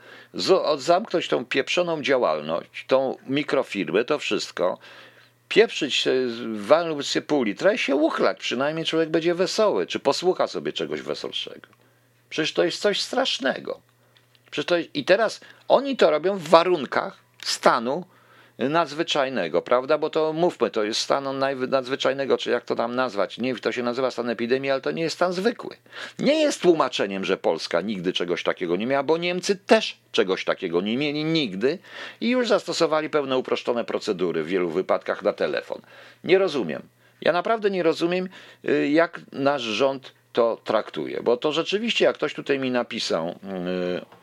zamknąć 0.77 1.27
tą 1.27 1.45
pieprzoną 1.45 2.01
działalność, 2.01 2.85
tą 2.87 3.17
mikrofirmę, 3.27 4.05
to 4.05 4.19
wszystko, 4.19 4.77
pieprzyć, 5.49 6.05
walnąć 6.55 7.07
sobie 7.07 7.25
pół 7.25 7.43
litra 7.43 7.73
i 7.73 7.77
się 7.77 7.95
uchlać. 7.95 8.39
Przynajmniej 8.39 8.85
człowiek 8.85 9.09
będzie 9.09 9.35
wesoły, 9.35 9.87
czy 9.87 9.99
posłucha 9.99 10.47
sobie 10.47 10.73
czegoś 10.73 11.01
weselszego. 11.01 11.67
Przecież 12.29 12.53
to 12.53 12.63
jest 12.63 12.81
coś 12.81 13.01
strasznego. 13.01 13.92
To. 14.65 14.75
I 14.93 15.05
teraz 15.05 15.41
oni 15.67 15.97
to 15.97 16.11
robią 16.11 16.37
w 16.37 16.47
warunkach, 16.49 17.17
stanu 17.43 18.03
nadzwyczajnego, 18.57 19.61
prawda? 19.61 19.97
Bo 19.97 20.09
to 20.09 20.33
mówmy, 20.33 20.69
to 20.69 20.83
jest 20.83 20.99
stan 20.99 21.39
nadzwyczajnego, 21.69 22.37
czy 22.37 22.51
jak 22.51 22.65
to 22.65 22.75
tam 22.75 22.95
nazwać? 22.95 23.37
Nie, 23.37 23.55
to 23.55 23.71
się 23.71 23.83
nazywa 23.83 24.11
stan 24.11 24.29
epidemii, 24.29 24.71
ale 24.71 24.81
to 24.81 24.91
nie 24.91 25.03
jest 25.03 25.15
stan 25.15 25.33
zwykły. 25.33 25.75
Nie 26.19 26.41
jest 26.41 26.61
tłumaczeniem, 26.61 27.25
że 27.25 27.37
Polska 27.37 27.81
nigdy 27.81 28.13
czegoś 28.13 28.43
takiego 28.43 28.75
nie 28.75 28.87
miała, 28.87 29.03
bo 29.03 29.17
Niemcy 29.17 29.55
też 29.55 29.97
czegoś 30.11 30.45
takiego 30.45 30.81
nie 30.81 30.97
mieli 30.97 31.23
nigdy 31.23 31.79
i 32.21 32.29
już 32.29 32.47
zastosowali 32.47 33.09
pewne 33.09 33.37
uproszczone 33.37 33.85
procedury 33.85 34.43
w 34.43 34.47
wielu 34.47 34.69
wypadkach 34.69 35.23
na 35.23 35.33
telefon. 35.33 35.81
Nie 36.23 36.37
rozumiem. 36.37 36.81
Ja 37.21 37.31
naprawdę 37.31 37.69
nie 37.69 37.83
rozumiem, 37.83 38.29
y, 38.69 38.89
jak 38.89 39.21
nasz 39.31 39.61
rząd 39.61 40.11
to 40.33 40.61
traktuje, 40.63 41.21
bo 41.23 41.37
to 41.37 41.51
rzeczywiście, 41.51 42.05
jak 42.05 42.15
ktoś 42.15 42.33
tutaj 42.33 42.59
mi 42.59 42.71
napisał, 42.71 43.27
yy, 43.27 44.22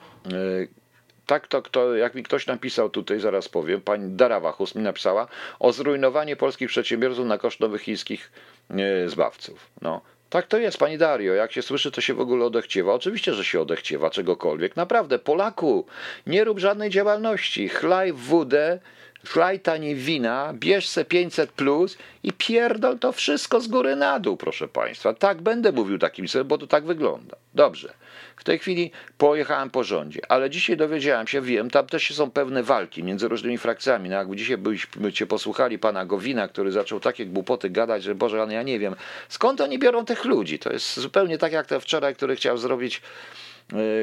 tak 1.27 1.49
to, 1.71 1.97
jak 1.97 2.15
mi 2.15 2.23
ktoś 2.23 2.47
napisał 2.47 2.91
tutaj, 2.91 3.21
zaraz 3.21 3.49
powiem, 3.49 3.81
pani 3.81 4.17
Dara 4.17 4.41
Wachus 4.41 4.75
mi 4.75 4.83
napisała 4.83 5.29
o 5.59 5.73
zrujnowanie 5.73 6.37
polskich 6.37 6.69
przedsiębiorców 6.69 7.27
na 7.27 7.39
koszt 7.39 7.61
nowych 7.61 7.83
chińskich 7.83 8.33
e, 8.71 9.09
zbawców. 9.09 9.71
No. 9.83 10.01
Tak 10.31 10.47
to 10.47 10.59
jest, 10.59 10.79
pani 10.79 10.99
Dario. 10.99 11.35
Jak 11.35 11.53
się 11.53 11.63
słyszy, 11.63 11.91
to 11.91 12.01
się 12.01 12.15
w 12.15 12.21
ogóle 12.21 12.45
odechciewa. 12.45 12.95
Oczywiście, 12.95 13.35
że 13.35 13.45
się 13.45 13.61
odechciewa 13.61 14.11
czegokolwiek. 14.11 14.77
Naprawdę, 14.77 15.19
Polaku, 15.19 15.87
nie 16.27 16.45
rób 16.45 16.59
żadnej 16.59 16.91
działalności. 16.91 17.69
Chlaj 17.69 18.13
wódę, 18.13 18.81
chlaj 19.27 19.61
tanie 19.61 19.95
wina, 19.95 20.53
bierz 20.55 20.89
se 20.89 21.05
500 21.05 21.53
plus 21.53 21.99
i 22.23 22.33
pierdol 22.33 22.99
to 22.99 23.13
wszystko 23.13 23.61
z 23.61 23.69
góry 23.69 23.97
na 23.97 24.21
dół, 24.21 24.37
proszę 24.37 24.69
państwa. 24.69 25.15
Tak 25.15 25.43
będę 25.43 25.73
mówił 25.73 25.99
takim 25.99 26.29
sobie, 26.29 26.45
bo 26.45 26.59
to 26.59 26.67
tak 26.67 26.85
wygląda. 26.85 27.37
Dobrze. 27.55 27.93
W 28.37 28.45
tej 28.45 28.59
chwili 28.59 28.91
pojechałem 29.19 29.71
po 29.71 29.85
rządzie, 29.85 30.21
ale 30.29 30.51
dzisiaj 30.51 30.77
dowiedziałem 30.77 31.27
się, 31.27 31.41
wiem, 31.41 31.71
tam 31.71 31.87
też 31.87 32.15
są 32.15 32.31
pewne 32.31 32.63
walki 32.63 33.05
między 33.05 33.29
różnymi 33.29 33.59
frakcjami. 33.59 34.09
No 34.09 34.17
jak 34.17 34.35
dzisiaj 34.35 34.59
byście 34.97 35.27
posłuchali 35.27 35.79
pana 35.79 36.07
Gowina, 36.07 36.49
który 36.49 36.73
zaczął 36.73 37.01
takie 37.01 37.27
głupoty 37.27 37.71
gadać, 37.71 38.03
że 38.03 38.15
Boże, 38.15 38.43
ale 38.43 38.55
ja 38.55 38.63
nie 38.63 38.79
wiem, 38.79 38.97
skąd 39.29 39.61
oni 39.61 39.79
biorą 39.79 40.05
tych 40.05 40.25
ludzi. 40.25 40.59
To 40.59 40.73
jest 40.73 41.01
zupełnie 41.01 41.39
tak 41.39 41.53
jak 41.53 41.67
te 41.67 41.81
wczoraj, 41.81 42.15
który 42.15 42.37
chciał 42.37 42.59
zrobić 42.59 43.03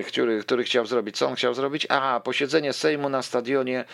który, 0.07 0.41
który 0.41 0.63
chciał 0.63 0.85
zrobić. 0.85 1.17
Co 1.17 1.27
on 1.27 1.35
chciał 1.35 1.53
zrobić? 1.53 1.87
Aha, 1.89 2.19
posiedzenie 2.19 2.73
Sejmu 2.73 3.09
na 3.09 3.21
stadionie, 3.21 3.85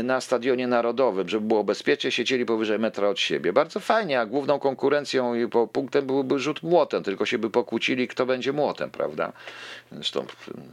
y, 0.00 0.02
na 0.02 0.20
stadionie 0.20 0.66
narodowym, 0.66 1.28
żeby 1.28 1.46
było 1.46 1.64
bezpiecznie, 1.64 2.10
siedzieli 2.10 2.46
powyżej 2.46 2.78
metra 2.78 3.08
od 3.08 3.20
siebie. 3.20 3.52
Bardzo 3.52 3.80
fajnie, 3.80 4.20
a 4.20 4.26
główną 4.26 4.58
konkurencją 4.58 5.34
i 5.34 5.48
punktem 5.72 6.06
byłby 6.06 6.38
rzut 6.38 6.62
młotem, 6.62 7.02
tylko 7.02 7.26
się 7.26 7.38
by 7.38 7.50
pokłócili, 7.50 8.08
kto 8.08 8.26
będzie 8.26 8.52
młotem, 8.52 8.90
prawda? 8.90 9.32
Zresztą 9.92 10.26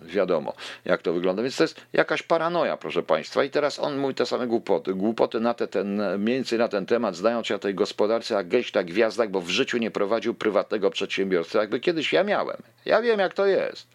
wiadomo, 0.03 0.53
jak 0.85 1.01
to 1.01 1.13
wygląda. 1.13 1.43
Więc 1.43 1.57
to 1.57 1.63
jest 1.63 1.81
jakaś 1.93 2.23
paranoja, 2.23 2.77
proszę 2.77 3.03
Państwa. 3.03 3.43
I 3.43 3.49
teraz 3.49 3.79
on 3.79 3.97
mówi 3.97 4.15
te 4.15 4.25
same 4.25 4.47
głupoty. 4.47 4.93
Głupoty 4.93 5.39
na 5.39 5.53
te, 5.53 5.67
ten, 5.67 6.19
mniej 6.19 6.35
więcej 6.35 6.59
na 6.59 6.67
ten 6.67 6.85
temat, 6.85 7.15
znając 7.15 7.47
się 7.47 7.55
o 7.55 7.59
tej 7.59 7.75
gospodarce, 7.75 8.33
jak 8.33 8.47
geśta 8.47 8.83
gwiazdak, 8.83 9.31
bo 9.31 9.41
w 9.41 9.49
życiu 9.49 9.77
nie 9.77 9.91
prowadził 9.91 10.33
prywatnego 10.33 10.89
przedsiębiorstwa. 10.89 11.59
Jakby 11.59 11.79
kiedyś 11.79 12.13
ja 12.13 12.23
miałem. 12.23 12.57
Ja 12.85 13.01
wiem, 13.01 13.19
jak 13.19 13.33
to 13.33 13.45
jest. 13.45 13.87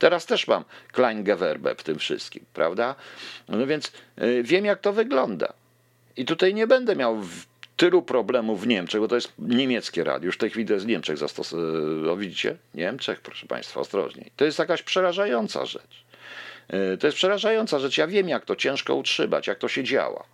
Teraz 0.00 0.26
też 0.26 0.46
mam 0.46 0.64
Kleingewerbe 0.92 1.74
w 1.74 1.82
tym 1.82 1.98
wszystkim, 1.98 2.44
prawda? 2.54 2.94
No 3.48 3.66
więc 3.66 3.92
y, 4.22 4.42
wiem, 4.42 4.64
jak 4.64 4.80
to 4.80 4.92
wygląda. 4.92 5.52
I 6.16 6.24
tutaj 6.24 6.54
nie 6.54 6.66
będę 6.66 6.96
miał 6.96 7.22
tylu 7.76 8.02
problemów 8.02 8.60
w 8.60 8.66
Niemczech, 8.66 9.00
bo 9.00 9.08
to 9.08 9.14
jest 9.14 9.32
niemieckie 9.38 10.04
radio, 10.04 10.26
już 10.26 10.34
w 10.34 10.38
tej 10.38 10.50
chwili 10.50 10.66
to 10.66 10.72
jest 10.72 10.86
w 10.86 10.88
Niemczech 10.88 11.18
zastosowane. 11.18 12.16
Widzicie? 12.16 12.56
Niemczech, 12.74 13.20
proszę 13.20 13.46
Państwa, 13.46 13.80
ostrożniej. 13.80 14.30
To 14.36 14.44
jest 14.44 14.58
jakaś 14.58 14.82
przerażająca 14.82 15.66
rzecz. 15.66 16.04
Y, 16.94 16.98
to 16.98 17.06
jest 17.06 17.16
przerażająca 17.16 17.78
rzecz. 17.78 17.98
Ja 17.98 18.06
wiem, 18.06 18.28
jak 18.28 18.44
to 18.44 18.56
ciężko 18.56 18.94
utrzymać, 18.94 19.46
jak 19.46 19.58
to 19.58 19.68
się 19.68 19.84
działa. 19.84 20.24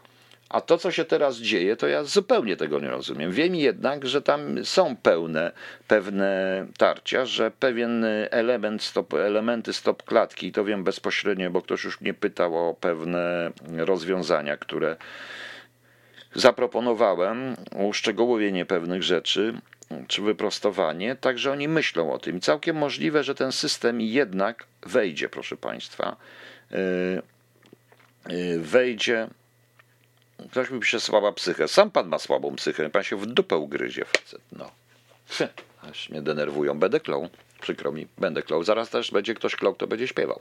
A 0.49 0.61
to, 0.61 0.79
co 0.79 0.91
się 0.91 1.05
teraz 1.05 1.37
dzieje, 1.37 1.77
to 1.77 1.87
ja 1.87 2.05
zupełnie 2.05 2.57
tego 2.57 2.81
nie 2.81 2.91
rozumiem. 2.91 3.33
Wiem 3.33 3.55
jednak, 3.55 4.07
że 4.07 4.23
tam 4.23 4.65
są 4.65 4.97
pełne, 4.97 5.53
pewne 5.89 6.67
tarcia, 6.79 7.25
że 7.27 7.51
pewien 7.51 8.05
element 8.31 8.83
stop, 8.83 9.15
elementy 9.15 9.73
stop 9.73 10.03
klatki, 10.03 10.53
to 10.53 10.65
wiem 10.65 10.85
bezpośrednio, 10.85 11.51
bo 11.51 11.63
ktoś 11.63 11.85
już 11.85 12.01
mnie 12.01 12.15
pytał 12.15 12.69
o 12.69 12.75
pewne 12.75 13.51
rozwiązania, 13.77 14.57
które 14.57 14.97
zaproponowałem, 16.35 17.57
uszczegółowienie 17.77 18.67
pewnych 18.67 19.03
rzeczy, 19.03 19.55
czy 20.09 20.23
wyprostowanie, 20.23 21.17
także 21.17 21.53
oni 21.53 21.69
myślą 21.69 22.13
o 22.13 22.19
tym. 22.19 22.41
Całkiem 22.41 22.77
możliwe, 22.77 23.25
że 23.25 23.35
ten 23.35 23.53
system 23.53 24.01
jednak 24.01 24.67
wejdzie, 24.83 25.29
proszę 25.29 25.57
Państwa, 25.57 26.17
yy, 26.71 26.79
yy, 28.37 28.61
wejdzie 28.61 29.29
Ktoś 30.51 30.71
mi 30.71 30.81
pisze 30.81 31.01
słaba 31.01 31.33
psychę. 31.33 31.69
Sam 31.69 31.91
pan 31.91 32.09
ma 32.09 32.19
słabą 32.19 32.57
psychę. 32.57 32.91
Pan 32.91 33.03
się 33.03 33.17
w 33.17 33.27
dupę 33.27 33.57
ugryzie, 33.57 34.05
facet. 34.05 34.41
No. 34.53 34.71
Aż 35.91 36.11
mnie 36.11 36.23
denerwują. 36.23 36.79
Będę 36.79 37.01
klął. 37.01 37.29
Przykro 37.61 37.93
mi, 37.93 38.07
będę 38.19 38.43
klął. 38.43 38.65
Zaraz 38.65 38.91
też 38.91 39.11
będzie 39.11 39.35
ktoś 39.35 39.57
klął, 39.57 39.75
to 39.75 39.87
będzie 39.87 40.09
śpiewał. 40.09 40.41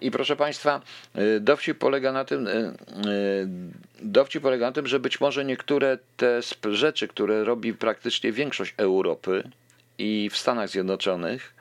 I 0.00 0.10
proszę 0.10 0.36
Państwa, 0.36 0.80
y, 1.18 1.40
dowcip 1.40 1.78
polega 1.78 2.12
na 2.12 2.24
tym, 2.24 2.46
y, 2.46 2.50
y, 2.50 3.48
dowcip 4.02 4.42
polega 4.42 4.66
na 4.66 4.72
tym, 4.72 4.86
że 4.86 5.00
być 5.00 5.20
może 5.20 5.44
niektóre 5.44 5.98
te 6.16 6.40
rzeczy, 6.70 7.08
które 7.08 7.44
robi 7.44 7.74
praktycznie 7.74 8.32
większość 8.32 8.74
Europy 8.76 9.50
i 9.98 10.30
w 10.32 10.36
Stanach 10.36 10.68
Zjednoczonych, 10.68 11.54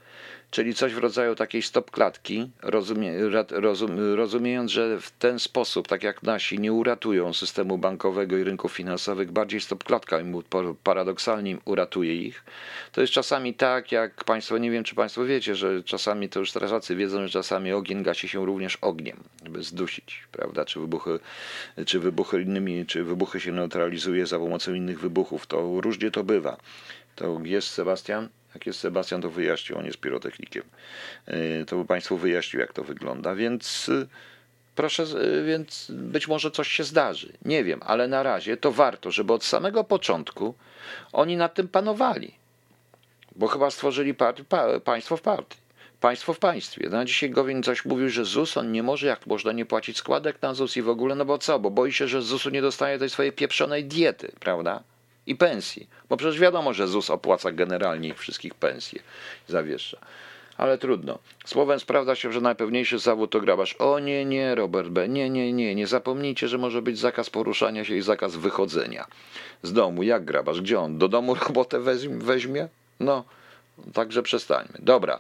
czyli 0.52 0.74
coś 0.74 0.94
w 0.94 0.98
rodzaju 0.98 1.36
takiej 1.36 1.62
stopklatki, 1.62 2.50
rozumie, 2.62 3.14
rozum, 3.50 4.16
rozumiejąc, 4.16 4.72
że 4.72 5.02
w 5.02 5.12
ten 5.12 5.40
sposób, 5.40 5.88
tak 5.88 6.04
jak 6.04 6.24
nasi 6.24 6.60
nie 6.60 6.74
uratują 6.74 7.34
systemu 7.34 7.78
bankowego 7.78 8.38
i 8.38 8.44
rynków 8.44 8.72
finansowych, 8.74 9.32
bardziej 9.32 9.62
stopklatka 9.62 10.20
im 10.20 10.44
paradoksalnie 10.84 11.58
uratuje 11.66 12.16
ich. 12.16 12.44
To 12.92 13.02
jest 13.02 13.14
czasami 13.14 13.54
tak, 13.54 13.92
jak 13.92 14.24
Państwo, 14.24 14.58
nie 14.58 14.72
wiem 14.72 14.84
czy 14.84 14.96
Państwo 14.96 15.26
wiecie, 15.26 15.56
że 15.56 15.84
czasami 15.84 16.30
to 16.30 16.40
już 16.40 16.50
strażacy 16.50 16.96
wiedzą, 16.96 17.28
że 17.28 17.30
czasami 17.30 17.72
ogień 17.72 18.04
gasi 18.04 18.28
się 18.28 18.46
również 18.46 18.76
ogniem, 18.76 19.18
żeby 19.44 19.64
zdusić, 19.64 20.28
prawda, 20.32 20.66
czy 20.66 20.80
wybuchy, 20.80 21.20
czy 21.86 22.00
wybuchy 22.00 22.42
innymi, 22.42 22.86
czy 22.86 23.04
wybuchy 23.04 23.40
się 23.40 23.52
neutralizuje 23.52 24.26
za 24.26 24.40
pomocą 24.40 24.74
innych 24.74 25.00
wybuchów, 25.00 25.48
to 25.48 25.82
różnie 25.82 26.12
to 26.12 26.24
bywa. 26.24 26.58
To 27.16 27.40
jest 27.44 27.68
Sebastian? 27.68 28.30
Jak 28.54 28.66
jest 28.66 28.80
Sebastian, 28.80 29.22
to 29.22 29.30
wyjaśnił, 29.30 29.78
on 29.78 29.86
jest 29.86 29.98
pirotechnikiem. 29.98 30.64
E, 31.26 31.66
to 31.66 31.76
by 31.78 31.86
Państwu 31.86 32.18
wyjaśnił, 32.18 32.60
jak 32.60 32.74
to 32.74 32.84
wygląda. 32.84 33.36
Więc 33.36 33.90
e, 33.90 34.08
proszę, 34.76 35.04
e, 35.04 35.44
więc 35.44 35.88
być 35.90 36.28
może 36.28 36.52
coś 36.52 36.68
się 36.68 36.84
zdarzy. 36.84 37.34
Nie 37.46 37.64
wiem, 37.64 37.80
ale 37.86 38.08
na 38.08 38.24
razie 38.24 38.58
to 38.58 38.72
warto, 38.72 39.12
żeby 39.12 39.34
od 39.34 39.44
samego 39.44 39.84
początku 39.84 40.56
oni 41.14 41.38
nad 41.38 41.54
tym 41.54 41.68
panowali. 41.68 42.36
Bo 43.36 43.48
chyba 43.48 43.72
stworzyli 43.72 44.14
partii, 44.14 44.46
pa, 44.46 44.80
państwo 44.80 45.18
w 45.18 45.22
partii. 45.22 45.58
Państwo 46.02 46.34
w 46.34 46.40
państwie. 46.40 46.90
No, 46.92 47.06
dzisiaj 47.06 47.30
Gowin 47.30 47.64
coś 47.64 47.86
mówił, 47.86 48.10
że 48.10 48.26
ZUS 48.26 48.58
on 48.58 48.72
nie 48.72 48.84
może, 48.84 49.08
jak 49.08 49.28
można 49.28 49.52
nie 49.52 49.66
płacić 49.66 49.98
składek 49.98 50.42
na 50.42 50.54
ZUS 50.54 50.78
i 50.78 50.82
w 50.82 50.90
ogóle, 50.90 51.16
no 51.16 51.26
bo 51.26 51.38
co? 51.38 51.60
Bo 51.60 51.72
boi 51.72 51.94
się, 51.94 52.08
że 52.08 52.22
z 52.22 52.26
ZUS-u 52.26 52.50
nie 52.50 52.62
dostaje 52.62 53.00
tej 53.00 53.10
swojej 53.10 53.32
pieprzonej 53.32 53.86
diety, 53.86 54.32
prawda? 54.40 54.84
I 55.28 55.36
pensji. 55.36 55.88
Bo 56.10 56.18
przecież 56.18 56.40
wiadomo, 56.40 56.74
że 56.74 56.88
ZUS 56.88 57.10
opłaca 57.10 57.52
generalnie 57.52 58.10
ich 58.10 58.20
wszystkich 58.20 58.54
pensje, 58.54 59.00
zawiesza. 59.48 59.98
Ale 60.58 60.78
trudno. 60.78 61.20
Słowem 61.46 61.80
sprawdza 61.80 62.16
się, 62.16 62.32
że 62.32 62.42
najpewniejszy 62.42 63.00
zawód 63.00 63.32
to 63.32 63.40
grabarz. 63.42 63.74
O 63.74 64.00
nie, 64.00 64.26
nie, 64.26 64.56
Robert 64.56 64.90
B. 64.90 65.10
Nie, 65.10 65.30
nie, 65.30 65.54
nie. 65.54 65.76
Nie 65.76 65.88
zapomnijcie, 65.88 66.48
że 66.48 66.58
może 66.58 66.82
być 66.82 67.00
zakaz 67.00 67.30
poruszania 67.30 67.86
się 67.86 67.96
i 67.96 68.02
zakaz 68.02 68.36
wychodzenia 68.36 69.08
z 69.64 69.74
domu. 69.74 70.04
Jak 70.04 70.26
grabarz? 70.26 70.62
Gdzie 70.62 70.80
on? 70.80 70.98
Do 70.98 71.08
domu 71.08 71.36
robotę 71.48 71.80
weźmie? 72.10 72.68
No, 73.00 73.24
także 73.94 74.24
przestańmy. 74.24 74.74
Dobra. 74.80 75.20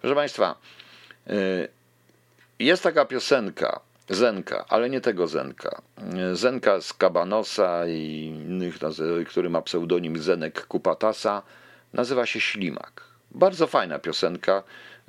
Proszę 0.00 0.14
Państwa, 0.14 0.54
y, 1.30 1.68
jest 2.58 2.82
taka 2.82 3.04
piosenka 3.04 3.80
Zenka, 4.10 4.64
ale 4.68 4.90
nie 4.90 5.00
tego 5.00 5.26
Zenka. 5.26 5.82
Zenka 6.32 6.80
z 6.80 6.92
Kabanosa 6.92 7.86
i 7.88 8.24
innych, 8.46 8.74
który 9.28 9.50
ma 9.50 9.62
pseudonim 9.62 10.18
Zenek 10.18 10.66
Kupatasa, 10.66 11.42
nazywa 11.92 12.26
się 12.26 12.40
Ślimak. 12.40 13.04
Bardzo 13.30 13.66
fajna 13.66 13.98
piosenka 13.98 14.62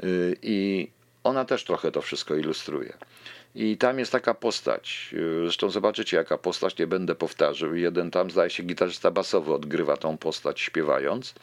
y, 0.03 0.36
i 0.41 0.88
ona 1.23 1.45
też 1.45 1.63
trochę 1.63 1.91
to 1.91 2.01
wszystko 2.01 2.36
ilustruje. 2.36 2.93
I 3.55 3.77
tam 3.77 3.99
jest 3.99 4.12
taka 4.12 4.33
postać. 4.33 5.10
Y, 5.13 5.41
zresztą 5.43 5.69
zobaczycie, 5.69 6.17
jaka 6.17 6.38
postać, 6.38 6.77
nie 6.77 6.88
będę 6.88 7.15
powtarzał. 7.15 7.75
Jeden 7.75 8.12
tam, 8.12 8.31
zdaje 8.31 8.49
się, 8.49 8.63
gitarzysta 8.63 9.12
basowy 9.12 9.53
odgrywa 9.53 9.97
tą 9.97 10.17
postać 10.17 10.62
śpiewając. 10.62 11.33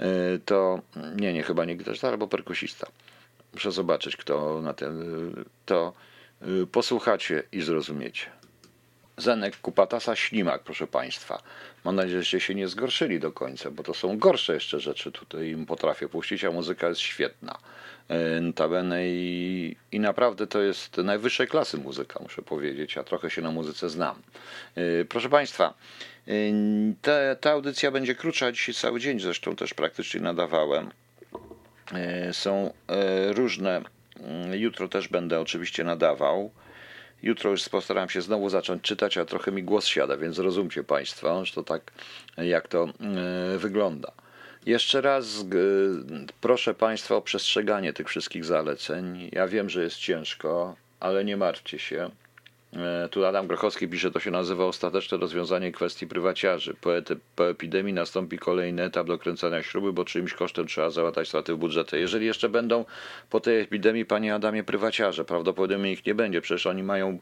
Y, 0.00 0.40
to, 0.44 0.80
nie, 1.16 1.32
nie, 1.32 1.42
chyba 1.42 1.64
nie 1.64 1.74
gitarzysta, 1.74 2.08
albo 2.08 2.28
perkusista. 2.28 2.86
Muszę 3.54 3.72
zobaczyć, 3.72 4.16
kto 4.16 4.60
na 4.60 4.74
ten, 4.74 4.94
to 5.66 5.92
posłuchacie 6.72 7.42
i 7.52 7.62
zrozumiecie. 7.62 8.26
Zenek 9.18 9.56
Kupatasa 9.60 10.16
Ślimak, 10.16 10.62
proszę 10.62 10.86
Państwa. 10.86 11.42
Mam 11.84 11.96
nadzieję, 11.96 12.22
że 12.22 12.40
się 12.40 12.54
nie 12.54 12.68
zgorszyli 12.68 13.20
do 13.20 13.32
końca, 13.32 13.70
bo 13.70 13.82
to 13.82 13.94
są 13.94 14.18
gorsze 14.18 14.54
jeszcze 14.54 14.80
rzeczy 14.80 15.12
tutaj 15.12 15.48
im 15.48 15.66
potrafię 15.66 16.08
puścić, 16.08 16.44
a 16.44 16.50
muzyka 16.50 16.88
jest 16.88 17.00
świetna. 17.00 17.58
Y, 18.36 18.40
notabene 18.40 19.08
i, 19.08 19.76
i 19.92 20.00
naprawdę 20.00 20.46
to 20.46 20.60
jest 20.60 20.96
najwyższej 20.96 21.48
klasy 21.48 21.78
muzyka, 21.78 22.20
muszę 22.22 22.42
powiedzieć, 22.42 22.98
a 22.98 23.04
trochę 23.04 23.30
się 23.30 23.42
na 23.42 23.50
muzyce 23.50 23.88
znam. 23.88 24.22
Y, 24.78 25.06
proszę 25.08 25.28
Państwa, 25.28 25.74
ta, 27.02 27.12
ta 27.40 27.50
audycja 27.50 27.90
będzie 27.90 28.14
krótsza, 28.14 28.52
dzisiaj 28.52 28.74
cały 28.74 29.00
dzień 29.00 29.20
zresztą 29.20 29.56
też 29.56 29.74
praktycznie 29.74 30.20
nadawałem. 30.20 30.90
Są 32.32 32.72
różne 33.30 33.82
jutro 34.52 34.88
też 34.88 35.08
będę 35.08 35.40
oczywiście 35.40 35.84
nadawał. 35.84 36.50
Jutro 37.22 37.50
już 37.50 37.68
postaram 37.68 38.08
się 38.08 38.20
znowu 38.20 38.48
zacząć 38.48 38.82
czytać, 38.82 39.18
a 39.18 39.24
trochę 39.24 39.52
mi 39.52 39.62
głos 39.62 39.86
siada, 39.86 40.16
więc 40.16 40.38
rozumcie 40.38 40.84
Państwo, 40.84 41.44
że 41.44 41.54
to 41.54 41.62
tak 41.62 41.92
jak 42.36 42.68
to 42.68 42.88
mm, 43.00 43.58
wygląda. 43.58 44.12
Jeszcze 44.66 45.00
raz 45.00 45.44
proszę 46.40 46.74
Państwa 46.74 47.16
o 47.16 47.22
przestrzeganie 47.22 47.92
tych 47.92 48.08
wszystkich 48.08 48.44
zaleceń. 48.44 49.30
Ja 49.32 49.48
wiem, 49.48 49.70
że 49.70 49.82
jest 49.82 49.96
ciężko, 49.96 50.76
ale 51.00 51.24
nie 51.24 51.36
martwcie 51.36 51.78
się. 51.78 52.10
E, 52.76 53.08
tu 53.08 53.24
Adam 53.24 53.46
Grochowski 53.46 53.88
pisze, 53.88 54.10
to 54.10 54.20
się 54.20 54.30
nazywa 54.30 54.64
ostateczne 54.64 55.18
rozwiązanie 55.18 55.72
kwestii 55.72 56.06
prywaciarzy. 56.06 56.74
Po, 56.80 56.90
po 57.36 57.48
epidemii 57.48 57.92
nastąpi 57.92 58.38
kolejny 58.38 58.82
etap 58.82 59.06
dokręcania 59.06 59.62
śruby, 59.62 59.92
bo 59.92 60.04
czyimś 60.04 60.34
kosztem 60.34 60.66
trzeba 60.66 60.90
załatać 60.90 61.28
straty 61.28 61.54
w 61.54 61.56
budżecie. 61.56 61.98
Jeżeli 61.98 62.26
jeszcze 62.26 62.48
będą 62.48 62.84
po 63.30 63.40
tej 63.40 63.60
epidemii, 63.60 64.04
panie 64.04 64.34
Adamie, 64.34 64.64
prywaciarze, 64.64 65.24
prawdopodobnie 65.24 65.92
ich 65.92 66.06
nie 66.06 66.14
będzie. 66.14 66.40
Przecież 66.40 66.66
oni 66.66 66.82
mają. 66.82 67.18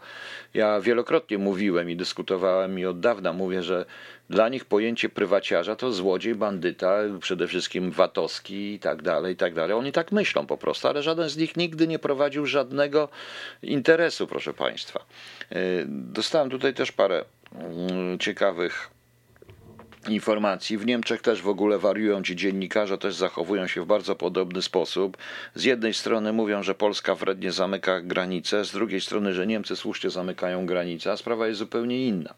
Ja 0.55 0.81
wielokrotnie 0.81 1.39
mówiłem 1.39 1.91
i 1.91 1.97
dyskutowałem 1.97 2.79
i 2.79 2.87
od 2.87 3.01
dawna 3.01 3.33
mówię, 3.33 3.63
że 3.63 3.87
dla 4.31 4.49
nich 4.49 4.65
pojęcie 4.65 5.09
prywaciarza 5.09 5.77
to 5.77 5.93
złodziej, 5.93 6.35
bandyta, 6.35 6.99
przede 7.21 7.49
wszystkim 7.49 7.91
watowski 7.91 8.75
i 8.75 8.79
tak 8.79 9.03
dalej, 9.03 9.35
i 9.35 9.37
tak 9.37 9.55
dalej. 9.55 9.77
Oni 9.77 9.93
tak 9.93 10.13
myślą 10.13 10.47
po 10.47 10.57
prostu, 10.57 10.89
ale 10.89 11.03
żaden 11.03 11.29
z 11.29 11.37
nich 11.37 11.57
nigdy 11.57 11.89
nie 11.89 11.99
prowadził 11.99 12.47
żadnego 12.47 13.09
interesu, 13.63 14.27
proszę 14.27 14.55
Państwa. 14.55 15.05
E, 15.51 15.57
dostałem 15.87 16.51
tutaj 16.51 16.75
też 16.75 16.93
parę 16.93 17.25
mm, 17.55 18.19
ciekawych 18.19 18.91
informacji. 20.09 20.79
W 20.79 20.87
Niemczech 20.87 21.23
też 21.23 21.43
w 21.43 21.49
ogóle 21.49 21.79
wariują 21.79 22.23
ci 22.23 22.37
dziennikarze, 22.37 22.99
też 22.99 23.15
zachowują 23.15 23.67
się 23.67 23.83
w 23.83 23.87
bardzo 23.87 24.17
podobny 24.17 24.63
sposób. 24.63 25.17
Z 25.55 25.65
jednej 25.65 25.95
strony 25.95 26.33
mówią, 26.33 26.63
że 26.63 26.75
Polska 26.75 27.15
wrednie 27.15 27.53
zamyka 27.53 28.01
granice, 28.01 28.65
z 28.65 28.73
drugiej 28.73 29.01
strony, 29.01 29.35
że 29.35 29.47
Niemcy 29.47 29.77
słusznie 29.77 30.11
zamykają 30.11 30.67
granice, 30.67 31.13
a 31.13 31.17
sprawa 31.17 31.47
jest 31.47 31.59
zupełnie 31.59 32.07
inna. 32.07 32.35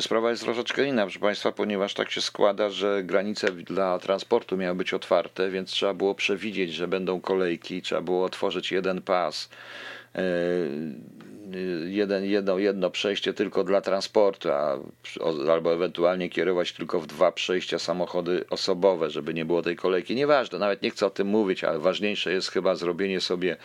Sprawa 0.00 0.30
jest 0.30 0.42
troszeczkę 0.42 0.84
inna, 0.84 1.02
proszę 1.02 1.18
Państwa, 1.18 1.52
ponieważ 1.52 1.94
tak 1.94 2.10
się 2.10 2.20
składa, 2.20 2.70
że 2.70 3.02
granice 3.04 3.52
dla 3.52 3.98
transportu 3.98 4.56
miały 4.56 4.74
być 4.74 4.94
otwarte, 4.94 5.50
więc 5.50 5.70
trzeba 5.70 5.94
było 5.94 6.14
przewidzieć, 6.14 6.72
że 6.72 6.88
będą 6.88 7.20
kolejki, 7.20 7.82
trzeba 7.82 8.00
było 8.00 8.24
otworzyć 8.24 8.72
jeden 8.72 9.02
pas 9.02 9.48
e, 10.14 10.22
jeden, 11.86 12.24
jedno, 12.24 12.58
jedno 12.58 12.90
przejście 12.90 13.34
tylko 13.34 13.64
dla 13.64 13.80
transportu, 13.80 14.52
a, 14.52 14.78
albo 15.52 15.72
ewentualnie 15.72 16.28
kierować 16.28 16.72
tylko 16.72 17.00
w 17.00 17.06
dwa 17.06 17.32
przejścia 17.32 17.78
samochody 17.78 18.44
osobowe, 18.50 19.10
żeby 19.10 19.34
nie 19.34 19.44
było 19.44 19.62
tej 19.62 19.76
kolejki. 19.76 20.14
Nieważne, 20.14 20.58
nawet 20.58 20.82
nie 20.82 20.90
chcę 20.90 21.06
o 21.06 21.10
tym 21.10 21.26
mówić, 21.26 21.64
ale 21.64 21.78
ważniejsze 21.78 22.32
jest 22.32 22.50
chyba 22.50 22.74
zrobienie 22.74 23.20
sobie 23.20 23.56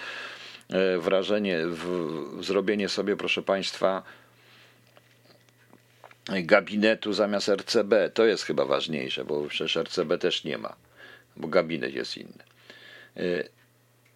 e, 0.70 0.98
wrażenie, 0.98 1.60
w, 1.66 2.38
zrobienie 2.42 2.90
sobie, 2.90 3.16
proszę 3.18 3.42
Państwa, 3.42 4.04
gabinetu 6.30 7.14
zamiast 7.14 7.50
RCB. 7.50 8.10
To 8.14 8.26
jest 8.26 8.44
chyba 8.44 8.66
ważniejsze, 8.66 9.26
bo 9.26 9.48
przecież 9.48 9.76
RCB 9.76 10.18
też 10.18 10.44
nie 10.44 10.58
ma, 10.58 10.76
bo 11.38 11.48
gabinet 11.48 11.94
jest 11.94 12.18
inny. 12.18 12.44
Y, 13.18 13.50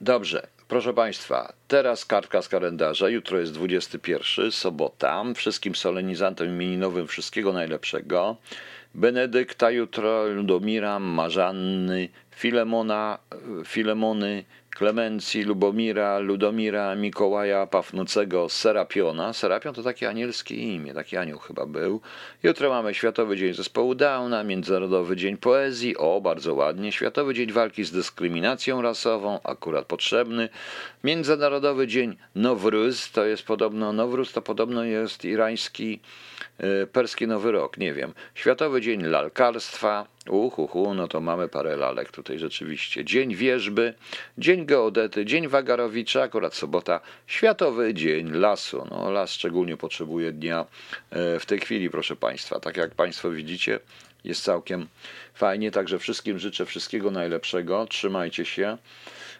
dobrze, 0.02 0.48
proszę 0.68 0.94
Państwa, 0.94 1.54
teraz 1.68 2.06
kartka 2.06 2.42
z 2.42 2.50
kalendarza. 2.50 3.10
Jutro 3.10 3.40
jest 3.40 3.52
21, 3.54 4.52
sobota. 4.52 5.24
Wszystkim 5.36 5.76
solenizantom 5.76 6.48
imieninowym 6.48 7.08
wszystkiego 7.08 7.54
najlepszego. 7.54 8.38
Benedykta 8.96 9.72
jutro, 9.72 10.28
Ludomira, 10.28 11.00
Marzanny, 11.00 12.10
Filemona, 12.36 13.20
Filemony, 13.66 14.44
Klemencji, 14.76 15.44
Lubomira, 15.44 16.20
Ludomira, 16.20 16.96
Mikołaja, 16.96 17.68
Pafnucego, 17.68 18.50
Serapiona. 18.50 19.34
Serapion 19.34 19.74
to 19.74 19.84
takie 19.84 20.10
anielskie 20.10 20.56
imię, 20.56 20.94
taki 20.94 21.18
anioł 21.18 21.40
chyba 21.40 21.66
był. 21.66 22.02
Jutro 22.44 22.70
mamy 22.70 22.94
Światowy 22.94 23.38
Dzień 23.38 23.54
Zespołu 23.54 23.96
Downa, 23.96 24.44
Międzynarodowy 24.44 25.16
Dzień 25.16 25.38
Poezji, 25.38 25.98
o 25.98 26.22
bardzo 26.22 26.54
ładnie, 26.54 26.92
Światowy 26.92 27.34
Dzień 27.34 27.52
Walki 27.52 27.84
z 27.84 27.92
Dyskryminacją 27.92 28.82
Rasową, 28.82 29.40
akurat 29.44 29.86
potrzebny, 29.86 30.50
Międzynarodowy 31.04 31.88
Dzień 31.88 32.18
Nowruz, 32.36 33.12
to 33.12 33.26
jest 33.26 33.44
podobno, 33.44 33.94
Nowruz 33.94 34.34
to 34.34 34.42
podobno 34.42 34.84
jest 34.84 35.26
irański 35.26 36.00
E, 36.58 36.88
perski 36.88 37.28
Nowy 37.28 37.52
Rok, 37.52 37.78
nie 37.78 37.94
wiem. 37.94 38.14
Światowy 38.36 38.82
Dzień 38.82 39.04
Lalkarstwa, 39.04 40.08
uhuhu, 40.30 40.94
no 40.94 41.08
to 41.08 41.22
mamy 41.22 41.48
parę 41.48 41.76
lalek 41.76 42.12
tutaj 42.12 42.40
rzeczywiście. 42.40 43.06
Dzień 43.06 43.36
Wierzby, 43.36 43.94
Dzień 44.38 44.66
Geodety, 44.66 45.26
Dzień 45.26 45.48
Wagarowicza, 45.48 46.24
akurat 46.24 46.56
sobota, 46.56 47.00
Światowy 47.28 47.94
Dzień 47.94 48.32
Lasu. 48.32 48.88
No 48.92 49.12
las 49.12 49.32
szczególnie 49.32 49.78
potrzebuje 49.78 50.32
dnia 50.32 50.66
e, 51.10 51.40
w 51.40 51.46
tej 51.46 51.60
chwili, 51.60 51.90
proszę 51.90 52.16
Państwa. 52.16 52.60
Tak 52.60 52.78
jak 52.78 52.96
Państwo 52.96 53.32
widzicie, 53.32 53.80
jest 54.24 54.44
całkiem 54.44 54.88
fajnie. 55.34 55.72
Także 55.72 56.00
wszystkim 56.00 56.40
życzę 56.40 56.66
wszystkiego 56.66 57.12
najlepszego. 57.12 57.88
Trzymajcie 57.88 58.46
się. 58.46 58.78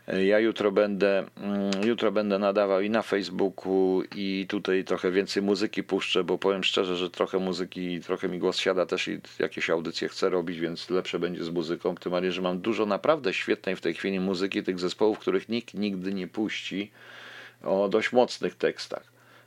Ja 0.08 0.40
jutro 0.40 0.72
będę, 0.72 1.26
mm, 1.38 1.72
jutro 1.86 2.12
będę 2.12 2.40
nadawał 2.40 2.82
i 2.82 2.90
na 2.90 3.02
Facebooku, 3.02 4.04
i 4.16 4.46
tutaj 4.50 4.84
trochę 4.84 5.12
więcej 5.12 5.44
muzyki 5.44 5.84
puszczę, 5.84 6.24
bo 6.24 6.38
powiem 6.38 6.64
szczerze, 6.64 6.96
że 6.96 7.10
trochę 7.10 7.40
muzyki, 7.40 8.00
trochę 8.02 8.30
mi 8.30 8.40
głos 8.40 8.58
siada 8.58 8.86
też 8.86 9.08
i 9.08 9.20
jakieś 9.40 9.70
audycje 9.70 10.10
chcę 10.10 10.30
robić, 10.30 10.60
więc 10.60 10.90
lepsze 10.90 11.20
będzie 11.20 11.44
z 11.44 11.50
muzyką. 11.50 11.96
Tym 11.96 12.12
bardziej, 12.12 12.32
że 12.32 12.42
mam 12.42 12.60
dużo 12.60 12.86
naprawdę 12.86 13.34
świetnej 13.34 13.76
w 13.76 13.82
tej 13.82 13.94
chwili 13.94 14.20
muzyki, 14.20 14.64
tych 14.64 14.80
zespołów, 14.80 15.20
których 15.20 15.50
nikt 15.50 15.74
nigdy 15.74 16.14
nie 16.14 16.28
puści, 16.28 16.92
o 17.64 17.90
dość 17.90 18.12
mocnych 18.12 18.56
tekstach. 18.56 19.04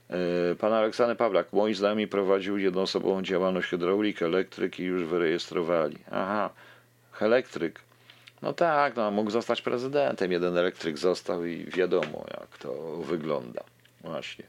E, 0.09 0.55
pan 0.55 0.73
Aleksander 0.73 1.17
Pawlak, 1.17 1.53
moi 1.53 1.73
znajomi 1.73 2.07
prowadził 2.07 2.57
jednoosobową 2.57 3.21
działalność 3.21 3.69
hydraulik, 3.69 4.21
elektryk 4.21 4.79
i 4.79 4.83
już 4.83 5.03
wyrejestrowali. 5.03 5.97
Aha, 6.11 6.49
elektryk. 7.21 7.88
No 8.41 8.53
tak, 8.53 8.95
no, 8.95 9.11
mógł 9.11 9.31
zostać 9.31 9.61
prezydentem. 9.61 10.31
Jeden 10.31 10.57
elektryk 10.57 10.97
został 10.97 11.45
i 11.45 11.65
wiadomo, 11.65 12.25
jak 12.39 12.57
to 12.57 12.97
wygląda. 12.97 13.63
Właśnie. 14.01 14.45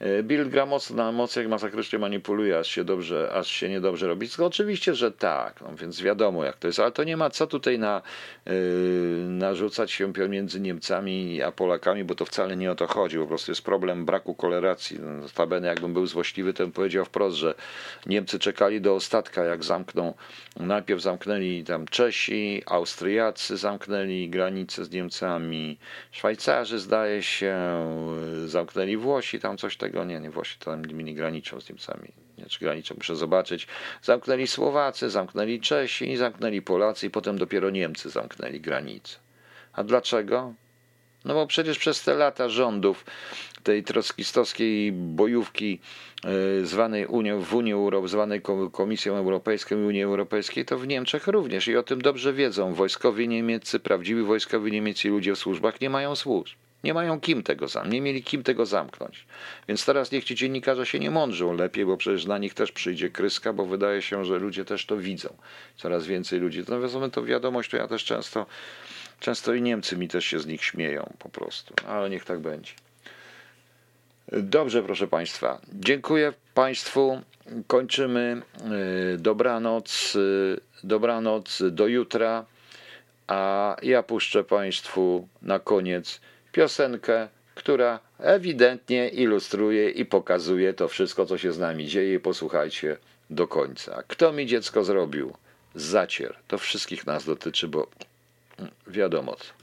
E, 0.00 0.22
Bill 0.22 0.50
gra 0.50 0.66
mocno 0.66 0.96
na 0.96 1.08
emocjach, 1.08 1.48
masakrycznie 1.48 1.98
manipuluje, 1.98 2.58
aż 2.58 2.68
się 2.68 2.84
dobrze, 2.84 3.30
aż 3.34 3.48
się 3.48 3.68
niedobrze 3.68 4.06
robi. 4.06 4.28
Oczywiście, 4.38 4.94
że 4.94 5.12
tak, 5.12 5.60
no, 5.60 5.76
więc 5.76 6.02
wiadomo 6.02 6.44
jak 6.44 6.56
to 6.56 6.66
jest, 6.66 6.80
ale 6.80 6.92
to 6.92 7.04
nie 7.04 7.16
ma 7.16 7.30
co 7.30 7.46
tutaj 7.46 7.78
na, 7.78 8.02
yy, 8.46 8.52
narzucać 9.28 9.90
się 9.90 10.12
pomiędzy 10.12 10.60
Niemcami 10.60 11.42
a 11.42 11.52
Polakami, 11.52 12.04
bo 12.04 12.14
to 12.14 12.24
wcale 12.24 12.56
nie 12.56 12.70
o 12.72 12.74
to 12.74 12.86
chodzi. 12.86 13.18
Po 13.18 13.26
prostu 13.26 13.50
jest 13.50 13.62
problem 13.62 14.04
braku 14.04 14.34
koleracji. 14.34 14.98
Notabene 15.00 15.68
jakbym 15.68 15.92
był 15.92 16.06
złośliwy, 16.06 16.52
to 16.52 16.62
bym 16.62 16.72
powiedział 16.72 17.04
wprost, 17.04 17.36
że 17.36 17.54
Niemcy 18.06 18.38
czekali 18.38 18.80
do 18.80 18.94
ostatka, 18.94 19.44
jak 19.44 19.64
zamkną, 19.64 20.14
najpierw 20.56 21.02
zamknęli 21.02 21.64
tam 21.64 21.86
Czesi, 21.86 22.62
Austriacy 22.66 23.56
zamknęli 23.56 24.28
granicę 24.28 24.84
z 24.84 24.90
Niemcami, 24.90 25.78
Szwajcarzy 26.10 26.78
zdaje 26.78 27.22
się, 27.22 27.56
zamknęli 28.46 28.96
Włosi, 28.96 29.40
tam 29.40 29.56
coś 29.56 29.76
takiego 29.76 29.89
tego 29.90 30.04
nie, 30.04 30.20
nie 30.20 30.30
właśnie 30.30 30.64
tam 30.64 30.84
nimi 30.84 31.14
graniczą 31.14 31.60
z 31.60 31.68
Niemcami. 31.68 32.08
Nie, 32.38 32.46
czy 32.46 32.60
graniczą, 32.60 32.94
muszę 32.98 33.16
zobaczyć. 33.16 33.66
Zamknęli 34.02 34.46
Słowacy, 34.46 35.10
zamknęli 35.10 35.60
Czesi, 35.60 36.16
zamknęli 36.16 36.62
Polacy 36.62 37.06
i 37.06 37.10
potem 37.10 37.38
dopiero 37.38 37.70
Niemcy 37.70 38.10
zamknęli 38.10 38.60
granice. 38.60 39.16
A 39.72 39.84
dlaczego? 39.84 40.54
No 41.24 41.34
bo 41.34 41.46
przecież 41.46 41.78
przez 41.78 42.02
te 42.02 42.14
lata 42.14 42.48
rządów 42.48 43.04
tej 43.62 43.82
trockistowskiej 43.82 44.92
bojówki 44.92 45.80
e, 46.24 46.66
zwanej 46.66 47.06
Unią, 47.06 47.40
w 47.40 47.54
Unii 47.54 47.74
zwanej 48.04 48.42
Komisją 48.72 49.16
Europejską 49.16 49.76
i 49.76 49.84
Unii 49.84 50.02
Europejskiej, 50.02 50.64
to 50.64 50.78
w 50.78 50.86
Niemczech 50.86 51.26
również 51.26 51.68
i 51.68 51.76
o 51.76 51.82
tym 51.82 52.02
dobrze 52.02 52.32
wiedzą. 52.32 52.74
Wojskowi 52.74 53.28
niemieccy, 53.28 53.80
prawdziwi 53.80 54.22
wojskowi 54.22 54.72
niemieccy 54.72 55.08
ludzie 55.08 55.34
w 55.34 55.38
służbach 55.38 55.80
nie 55.80 55.90
mają 55.90 56.16
służb. 56.16 56.56
Nie 56.84 56.94
mają 56.94 57.20
kim 57.20 57.42
tego 57.42 57.68
zamknąć, 57.68 57.94
nie 57.94 58.00
mieli 58.00 58.22
kim 58.22 58.42
tego 58.42 58.66
zamknąć. 58.66 59.26
Więc 59.68 59.84
teraz 59.84 60.12
niech 60.12 60.24
ci 60.24 60.34
dziennikarze 60.34 60.86
się 60.86 60.98
nie 60.98 61.10
mądrzą 61.10 61.52
lepiej, 61.52 61.86
bo 61.86 61.96
przecież 61.96 62.26
na 62.26 62.38
nich 62.38 62.54
też 62.54 62.72
przyjdzie 62.72 63.10
kryska, 63.10 63.52
bo 63.52 63.66
wydaje 63.66 64.02
się, 64.02 64.24
że 64.24 64.38
ludzie 64.38 64.64
też 64.64 64.86
to 64.86 64.96
widzą. 64.96 65.36
Coraz 65.76 66.06
więcej 66.06 66.40
ludzi. 66.40 66.58
Natomiast 66.58 66.94
to 67.12 67.24
wiadomość, 67.24 67.70
to 67.70 67.76
ja 67.76 67.88
też 67.88 68.04
często, 68.04 68.46
często 69.20 69.54
i 69.54 69.62
Niemcy 69.62 69.96
mi 69.96 70.08
też 70.08 70.24
się 70.24 70.38
z 70.38 70.46
nich 70.46 70.64
śmieją 70.64 71.12
po 71.18 71.28
prostu. 71.28 71.74
Ale 71.86 72.10
niech 72.10 72.24
tak 72.24 72.40
będzie. 72.40 72.72
Dobrze, 74.32 74.82
proszę 74.82 75.06
Państwa. 75.06 75.60
Dziękuję 75.72 76.32
Państwu. 76.54 77.22
Kończymy. 77.66 78.42
Dobranoc. 79.18 80.16
Dobranoc 80.84 81.62
do 81.70 81.86
jutra. 81.86 82.44
A 83.26 83.76
ja 83.82 84.02
puszczę 84.02 84.44
Państwu 84.44 85.28
na 85.42 85.58
koniec 85.58 86.20
piosenkę, 86.52 87.28
która 87.54 88.00
ewidentnie 88.18 89.08
ilustruje 89.08 89.90
i 89.90 90.04
pokazuje 90.04 90.74
to 90.74 90.88
wszystko, 90.88 91.26
co 91.26 91.38
się 91.38 91.52
z 91.52 91.58
nami 91.58 91.86
dzieje. 91.86 92.20
Posłuchajcie 92.20 92.96
do 93.30 93.48
końca. 93.48 94.02
Kto 94.08 94.32
mi 94.32 94.46
dziecko 94.46 94.84
zrobił? 94.84 95.32
Zacier. 95.74 96.36
To 96.48 96.58
wszystkich 96.58 97.06
nas 97.06 97.24
dotyczy, 97.24 97.68
bo 97.68 97.86
wiadomo 98.86 99.36
co. 99.36 99.59